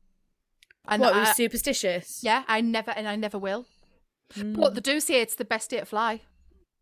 [0.87, 2.19] And what, I, was superstitious?
[2.21, 3.65] yeah, I never, and I never will.
[4.33, 4.55] Mm.
[4.59, 6.21] But they do say it's the best day to fly.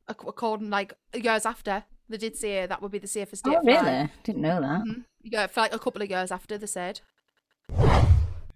[0.09, 3.55] Ac- According, like, years after, they did say that would be the safest day Oh,
[3.55, 3.73] to fly.
[3.91, 4.09] really?
[4.23, 4.81] Didn't know that.
[4.83, 5.05] Mhm.
[5.23, 7.01] Yeah, for like a couple of years after, they said.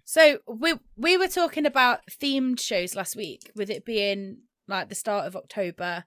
[0.04, 4.94] So we we were talking about themed shows last week, with it being like the
[4.94, 6.04] start of October,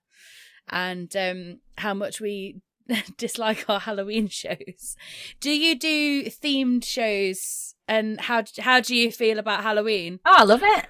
[0.70, 2.62] and um, how much we
[3.18, 4.96] dislike our Halloween shows.
[5.40, 10.20] Do you do themed shows, and how how do you feel about Halloween?
[10.26, 10.86] Oh, I love it.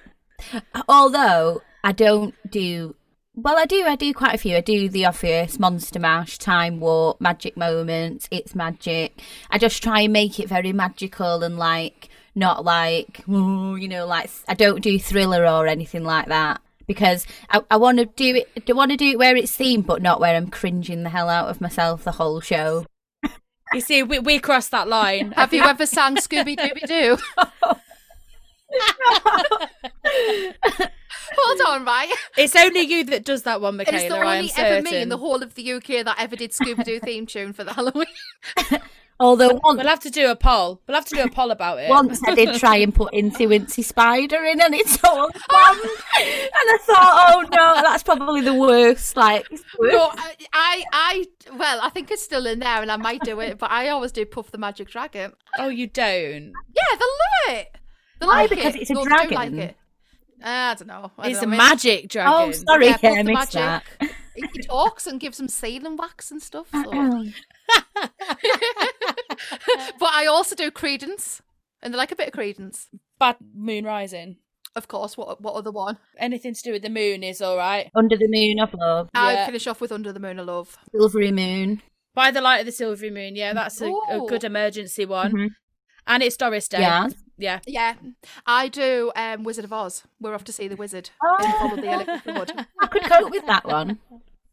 [0.88, 2.96] Although I don't do
[3.34, 3.84] well, I do.
[3.86, 4.56] I do quite a few.
[4.56, 8.28] I do The Office, Monster Mash, Time Warp, Magic Moments.
[8.30, 9.20] It's magic.
[9.50, 14.30] I just try and make it very magical and like not like you know, like
[14.48, 18.68] I don't do thriller or anything like that because I, I want to do it.
[18.68, 21.28] I want to do it where it's themed, but not where I'm cringing the hell
[21.28, 22.86] out of myself the whole show.
[23.72, 25.32] You see, we we crossed that line.
[25.36, 27.16] Have you ever sang Scooby Dooby Doo?
[31.34, 32.12] Hold on, right?
[32.36, 33.98] It's only you that does that one, Michaela.
[33.98, 36.36] It's the I am only ever me in the whole of the UK that ever
[36.36, 38.06] did Scooby Doo theme tune for the Halloween.
[39.20, 40.80] Although once, We'll have to do a poll.
[40.86, 41.88] We'll have to do a poll about it.
[41.88, 45.80] Once I did try and put Incy Wincy Spider in and it's all bombed.
[45.80, 49.16] and I thought, oh no, that's probably the worst.
[49.16, 49.92] Like, it's worse.
[49.92, 51.24] No, I, I, I,
[51.56, 54.10] well, I think it's still in there, and I might do it, but I always
[54.10, 55.34] do Puff the Magic Dragon.
[55.58, 56.52] oh, you don't.
[56.74, 57.76] Yeah, they love it.
[58.22, 58.34] They Why?
[58.42, 58.82] like Because it.
[58.82, 59.56] it's a No, they don't dragon?
[59.56, 59.76] like it.
[60.42, 61.10] Uh, I don't know.
[61.18, 61.56] I It's a don't know.
[61.56, 62.32] magic dragon.
[62.34, 63.82] oh, sorry, Yeah, yeah, I the missed that.
[64.00, 64.16] Magic.
[64.34, 66.68] He he talks and gives them sealing wax and stuff.
[66.72, 66.90] So.
[69.98, 71.40] But I also do Creedence,
[71.82, 72.86] and they like a bit of Creedence.
[73.18, 74.36] Bad Moon Rising.
[74.74, 75.16] Of course.
[75.16, 75.98] What what other one?
[76.18, 77.90] Anything to do with the moon is all right.
[77.94, 79.46] Under the Moon of Love, I Yeah.
[79.46, 80.76] finish off with Under the Moon of Love.
[80.92, 81.82] Silvery Moon.
[82.14, 83.36] By the light of the silvery moon.
[83.36, 85.32] Yeah, that's a, a good emergency one.
[85.32, 85.48] Mhm.
[86.06, 86.80] And it's Doris Day.
[86.80, 87.08] Yeah.
[87.38, 87.60] Yeah.
[87.66, 87.94] Yeah,
[88.46, 90.04] I do um, Wizard of Oz.
[90.20, 92.66] We're off to see the wizard and follow the electric road.
[92.80, 93.98] I could cope with that one.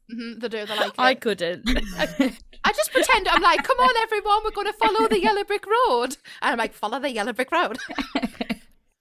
[0.10, 0.66] hmm they do.
[0.66, 0.94] They like it.
[0.98, 1.64] I couldn't.
[2.64, 5.66] I just pretend I'm like, come on, everyone, we're going to follow the yellow brick
[5.66, 6.18] road.
[6.42, 7.78] And I'm like, follow the yellow brick road.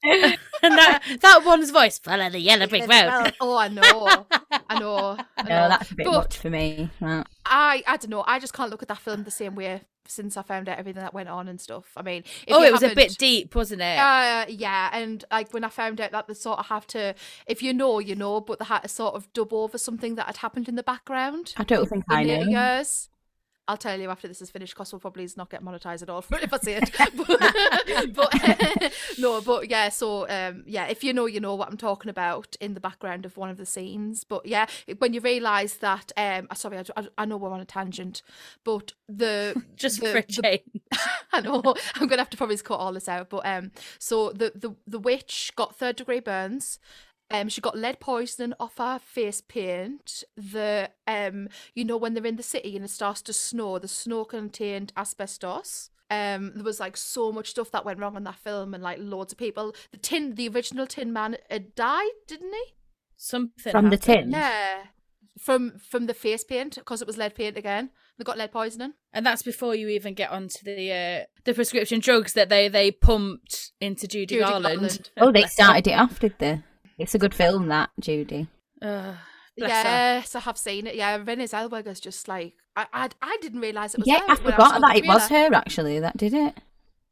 [0.05, 3.33] and that, that one's voice, follow the yellow brick road.
[3.41, 3.83] oh, I know.
[3.83, 4.27] I know.
[4.69, 5.17] I know.
[5.17, 6.89] No, that's a bit But much for me.
[7.01, 7.27] Right.
[7.49, 8.25] I, I don't know.
[8.27, 11.03] I just can't look at that film the same way since I found out everything
[11.03, 11.93] that went on and stuff.
[11.97, 13.99] I mean, if Oh, it was a bit deep, wasn't it?
[13.99, 17.15] Uh, yeah, and like when I found out that they sort of have to,
[17.47, 20.27] if you know, you know, but they had to sort of dub over something that
[20.27, 22.51] had happened in the background I don't think I in later know.
[22.51, 23.09] years.
[23.69, 26.25] I'll tell you after this is finished, because we'll probably not get monetized at all
[26.31, 26.91] if I say it.
[27.17, 31.77] but, but no, but yeah, so um, yeah, if you know, you know what I'm
[31.77, 34.25] talking about in the background of one of the scenes.
[34.25, 34.67] But yeah,
[34.99, 38.23] when you realise that, um, sorry, I, I, know we're on a tangent,
[38.65, 40.83] but the Just the- for a the- change.
[41.33, 41.63] I know
[41.95, 44.99] I'm gonna have to probably cut all this out, but um, so the the the
[44.99, 46.79] witch got third degree burns.
[47.31, 50.25] Um, she got lead poisoning off her face paint.
[50.37, 53.89] The um, you know when they're in the city and it starts to snow, the
[53.89, 55.91] snow contained asbestos.
[56.11, 58.99] Um, there was like so much stuff that went wrong in that film, and like
[58.99, 59.75] loads of people.
[59.91, 62.75] The tin, the original Tin Man, had died, didn't he?
[63.17, 64.31] Something From the tin?
[64.31, 64.85] Yeah,
[65.39, 67.91] from from the face paint because it was lead paint again.
[68.17, 68.95] They got lead poisoning.
[69.13, 72.91] And that's before you even get onto the uh, the prescription drugs that they they
[72.91, 74.81] pumped into Judy, Judy Garland.
[74.81, 75.11] Garland.
[75.19, 76.63] Oh, they started it after did they?
[76.99, 78.49] It's a good film, that, Judy.
[78.83, 79.15] Ugh.
[79.57, 79.89] Bless her.
[79.89, 80.95] yes, I have seen it.
[80.95, 84.07] Yeah, Renee Zellweger's just like I, I, I didn't realize it was.
[84.07, 86.55] Yeah, her I forgot the that it was her actually that did it.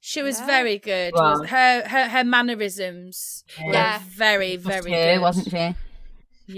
[0.01, 0.47] She was Yeah.
[0.47, 1.13] very good.
[1.15, 1.43] Wow.
[1.43, 4.01] Her her her mannerisms were Yeah.
[4.07, 5.75] very Just very her, good, wasn't she?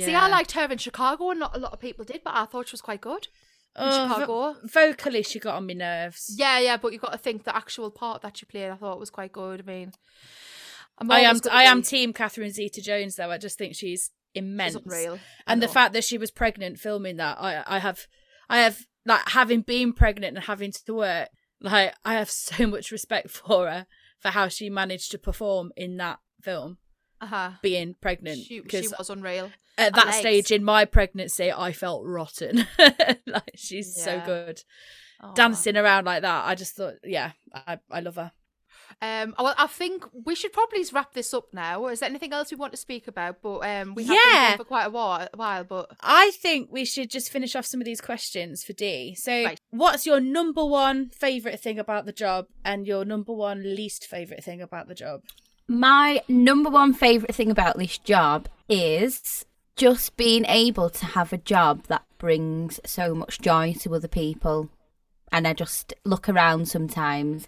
[0.03, 2.45] See, I liked her in Chicago, and not a lot of people did, but I
[2.45, 3.29] thought she was quite good
[3.75, 4.57] in Oh, vo- Chicago.
[4.67, 6.35] vocally, she got on my nerves.
[6.37, 9.01] Yeah, yeah, but you've got to think the actual part that she played, I thought
[9.01, 9.61] was quite good.
[9.61, 9.93] I mean,
[11.01, 13.31] I'm I am I am team Catherine Zeta Jones though.
[13.31, 14.77] I just think she's immense.
[14.85, 15.19] she's.
[15.47, 18.07] And the fact that she was pregnant filming that, I I have
[18.49, 21.29] I have like having been pregnant and having to work,
[21.61, 23.87] like I have so much respect for her
[24.21, 26.79] for how she managed to perform in that film,
[27.21, 27.53] uh-huh.
[27.63, 28.39] being pregnant.
[28.39, 29.51] she, she was unreal.
[29.77, 32.67] at that stage in my pregnancy, I felt rotten.
[33.27, 34.63] like she's so good,
[35.21, 35.35] Aw.
[35.35, 36.47] dancing around like that.
[36.47, 38.33] I just thought, yeah, I I love her.
[39.01, 41.87] Um, well, I think we should probably wrap this up now.
[41.87, 43.41] Is there anything else we want to speak about?
[43.43, 44.47] But um, we have Yeah.
[44.49, 47.81] going for quite a while, while but I think we should just finish off some
[47.81, 49.15] of these questions for Dee.
[49.15, 49.61] So, Right.
[49.71, 54.43] what's your number one favorite thing about the job and your number one least favorite
[54.43, 55.23] thing about the job?
[55.69, 59.45] My number one favourite thing about this job is
[59.77, 64.71] just being able to have a job that brings so much joy to other people.
[65.31, 67.47] And I just look around sometimes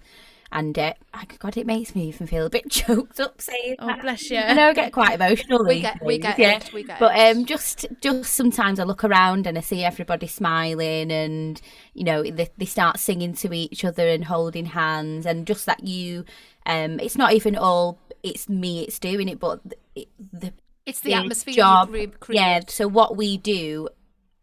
[0.52, 3.86] and uh, I- God, it makes me even feel a bit choked up saying Oh,
[3.86, 4.02] that.
[4.02, 4.38] bless you.
[4.38, 5.64] I know I get quite emotional.
[5.64, 6.56] we get we get yeah.
[6.56, 6.72] it.
[6.72, 7.36] We get But it.
[7.36, 11.60] um, just just sometimes I look around and I see everybody smiling, and
[11.94, 15.84] you know they they start singing to each other and holding hands, and just that
[15.86, 16.24] you,
[16.66, 19.60] um, it's not even all it's me, it's doing it, but
[19.94, 20.52] the, the
[20.86, 22.60] it's the the atmosphere job, you yeah.
[22.68, 23.88] So what we do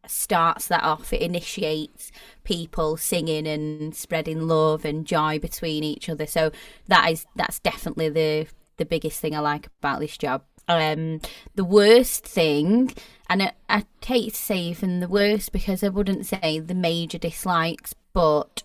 [0.10, 1.14] starts that off.
[1.14, 2.12] It initiates
[2.44, 6.26] people singing and spreading love and joy between each other.
[6.26, 6.52] So
[6.88, 8.48] that is that's definitely the
[8.78, 10.44] the biggest thing I like about this job.
[10.70, 11.22] Um,
[11.56, 12.94] the worst thing,
[13.30, 17.18] and I, I hate to say even the worst because I wouldn't say the major
[17.18, 18.62] dislikes, but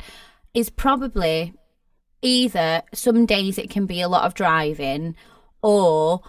[0.52, 1.54] is probably
[2.22, 5.16] either some days it can be a lot of driving
[5.60, 6.20] or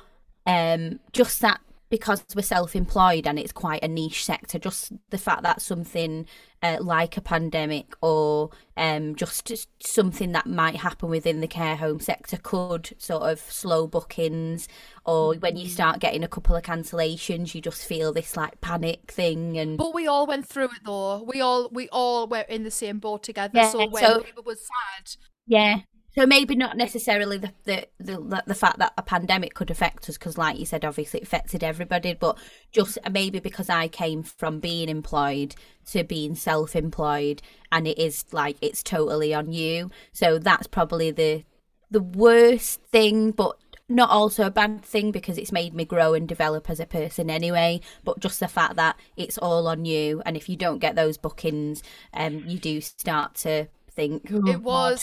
[0.46, 1.62] um just that
[1.94, 6.26] because we're self-employed and it's quite a niche sector just the fact that something
[6.64, 12.00] uh, like a pandemic or um just something that might happen within the care home
[12.00, 14.68] sector could sort of slow bookings
[15.06, 19.12] or when you start getting a couple of cancellations you just feel this like panic
[19.12, 21.22] thing and But we all went through it though.
[21.22, 23.52] We all we all were in the same boat together.
[23.54, 25.16] Yeah, so when so- people were sad,
[25.46, 25.82] Yeah.
[26.16, 30.18] So maybe not necessarily the the the, the fact that a pandemic could affect us,
[30.18, 32.14] because like you said, obviously it affected everybody.
[32.14, 32.38] But
[32.72, 35.56] just maybe because I came from being employed
[35.88, 37.42] to being self-employed,
[37.72, 39.90] and it is like it's totally on you.
[40.12, 41.44] So that's probably the
[41.90, 43.58] the worst thing, but
[43.90, 47.30] not also a bad thing because it's made me grow and develop as a person
[47.30, 47.82] anyway.
[48.04, 51.18] But just the fact that it's all on you, and if you don't get those
[51.18, 51.82] bookings,
[52.14, 55.00] um, you do start to think "Oh, it God."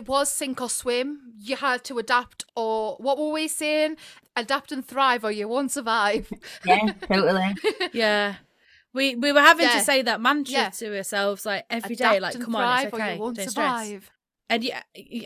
[0.00, 1.20] Was it was sink or swim.
[1.38, 3.96] You had to adapt, or what were we saying?
[4.36, 6.32] Adapt and thrive, or you won't survive.
[6.66, 7.54] yeah, totally.
[7.92, 8.36] Yeah.
[8.92, 9.78] We we were having Yeah.
[9.78, 10.70] to say that mantra Yeah.
[10.70, 13.48] to ourselves like every day, Adapt like come on, thrive, it's okay, you won't don't
[13.50, 14.00] stress.
[14.48, 14.72] And you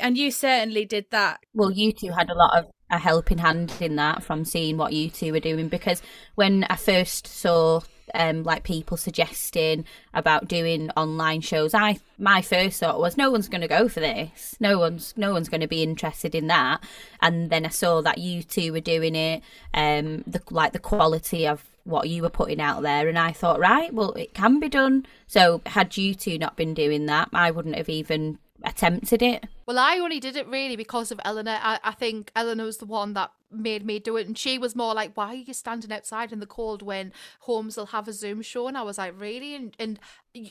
[0.01, 1.41] and you certainly did that.
[1.53, 4.93] Well, you two had a lot of a helping hand in that from seeing what
[4.93, 6.01] you two were doing because
[6.35, 7.81] when I first saw
[8.15, 9.85] um like people suggesting
[10.15, 14.01] about doing online shows, I my first thought was no one's going to go for
[14.01, 14.57] this.
[14.61, 16.83] No one's no one's going to be interested in that.
[17.21, 19.43] And then I saw that you two were doing it,
[19.75, 23.59] um the like the quality of what you were putting out there and I thought
[23.59, 27.51] right well it can be done so had you two not been doing that I
[27.51, 31.59] wouldn't have even attempted it Well, I only did it really because of Eleanor.
[31.63, 34.77] I, I think Eleanor was the one that made me do it, and she was
[34.77, 38.13] more like, "Why are you standing outside in the cold when homes will have a
[38.13, 39.99] Zoom show?" And I was like, "Really?" And, and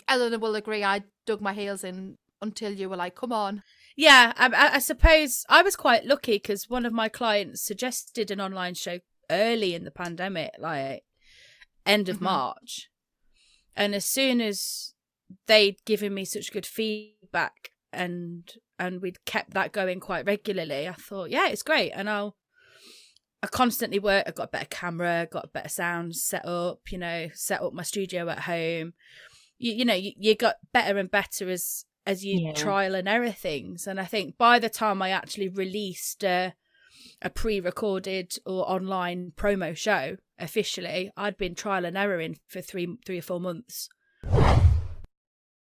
[0.08, 0.84] Eleanor will agree.
[0.84, 3.64] I dug my heels in until you were like, "Come on."
[3.96, 8.40] Yeah, I, I, suppose I was quite lucky because one of my clients suggested an
[8.40, 11.04] online show early in the pandemic, like
[11.86, 12.22] end of Mhm.
[12.22, 12.90] March,
[13.76, 14.94] and as soon as
[15.48, 20.94] they'd given me such good feedback and and we'd kept that going quite regularly, I
[20.94, 22.36] thought, yeah, it's great, and I'll.
[23.48, 24.26] I constantly work.
[24.28, 26.92] I got a better camera, got a better sound set up.
[26.92, 28.94] You know, set up my studio at home.
[29.58, 32.54] You, you know, you, you got better and better as as you Yeah.
[32.54, 33.88] trial and error things.
[33.88, 36.56] And I think by the time I actually released a,
[37.22, 43.20] a pre-recorded or online promo show officially, I'd been trial and erroring for three three
[43.20, 43.88] or four months.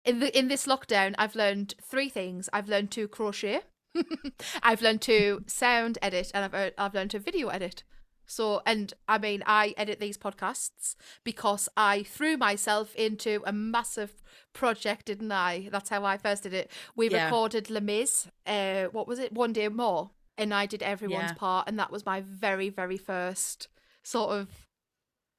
[0.03, 2.49] In the in this lockdown, I've learned three things.
[2.51, 3.61] I've learned to crochet.
[4.63, 7.83] I've learned to sound edit, and I've I've learned to video edit.
[8.27, 14.23] So, and I mean, I edit these podcasts because I threw myself into a massive
[14.53, 15.69] project, didn't I?
[15.71, 16.71] That's how I first did it.
[16.95, 17.25] We Yeah.
[17.25, 19.31] recorded Les Mis, uh, what was it?
[19.33, 20.09] One Day More.
[20.39, 21.33] And I did everyone's Yeah.
[21.35, 21.69] part.
[21.69, 23.67] And that was my very, very first
[24.03, 24.49] sort of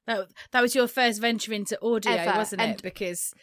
[0.07, 2.83] That that was your first venture into audio, Ever, wasn't and- it?
[2.83, 3.35] Because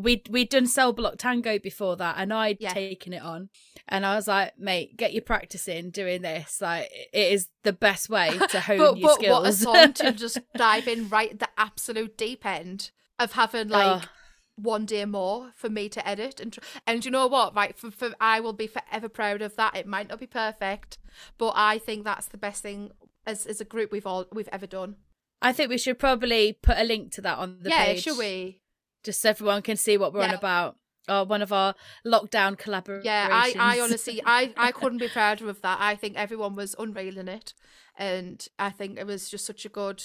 [0.00, 2.72] we we'd done Cell Block Tango before that, and I'd Yeah.
[2.72, 3.48] taken it on,
[3.88, 6.60] and I was like, "Mate, get your practice in doing this.
[6.60, 9.92] Like, it is the best way to hone but, your but skills." what a song
[9.94, 14.08] to just dive in right at the absolute deep end of having like Oh.
[14.56, 18.10] one day more for me to edit and and you know what right for, for
[18.20, 20.98] I will be forever proud of that it might not be perfect
[21.38, 22.90] but I think that's the best thing
[23.26, 24.96] as as a group we've all we've ever done
[25.42, 28.18] I think we should probably put a link to that on the yeah page, should
[28.18, 28.59] we
[29.04, 30.76] just so everyone can see what we're on about.
[31.08, 31.74] Or one of our
[32.06, 33.04] lockdown collaborations.
[33.04, 36.76] yeah I I honestly I I couldn't be prouder of that I think everyone was
[36.78, 37.52] unreal in it
[37.98, 40.04] and I think it was just such a good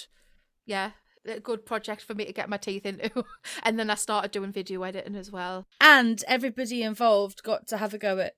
[0.66, 0.92] yeah
[1.28, 3.24] a good project for me to get my teeth into
[3.64, 7.94] and then I started doing video editing as well and everybody involved got to have
[7.94, 8.34] a go at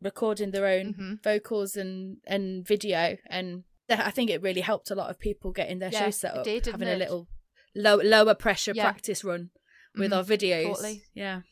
[0.00, 1.22] recording their own Mhm.
[1.22, 5.78] vocals and and video and I think it really helped a lot of people getting
[5.80, 6.94] their Yeah, show set it up did, having it?
[6.94, 7.28] a little
[7.74, 8.84] low, lower pressure Yeah.
[8.84, 9.50] practice run
[9.96, 11.02] with Mhm, our videos totally.
[11.14, 11.42] yeah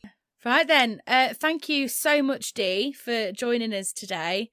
[0.45, 4.51] right then uh thank you so much Dee for joining us today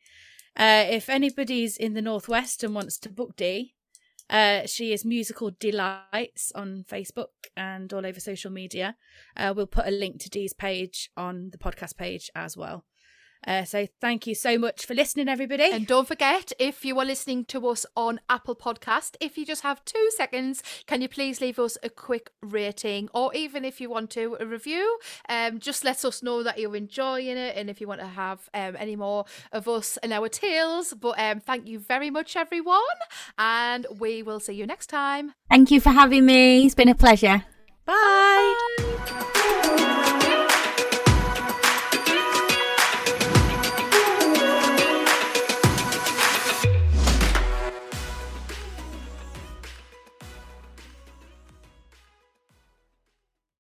[0.57, 3.75] uh if anybody's in the northwest and wants to book Dee
[4.29, 8.95] uh, she is Musical Delights on Facebook and all over social media.
[9.37, 12.85] Uh, we'll put a link to Dee's page on the podcast page as well.
[13.47, 15.71] Uh, so thank you so much for listening, everybody.
[15.73, 19.63] And don't forget, if you are listening to us on Apple Podcast, if you just
[19.63, 23.89] have two seconds, can you please leave us a quick rating, or even if you
[23.91, 27.81] want to a review, um, just let us know that you're enjoying it, and if
[27.81, 30.95] you want to have um any more of us and our tales.
[30.95, 32.81] But um, thank you very much, everyone,
[33.39, 35.33] and we will see you next time.
[35.49, 36.67] Thank you for having me.
[36.67, 37.45] It's been a pleasure.
[37.85, 38.57] Bye.
[38.79, 40.17] Bye.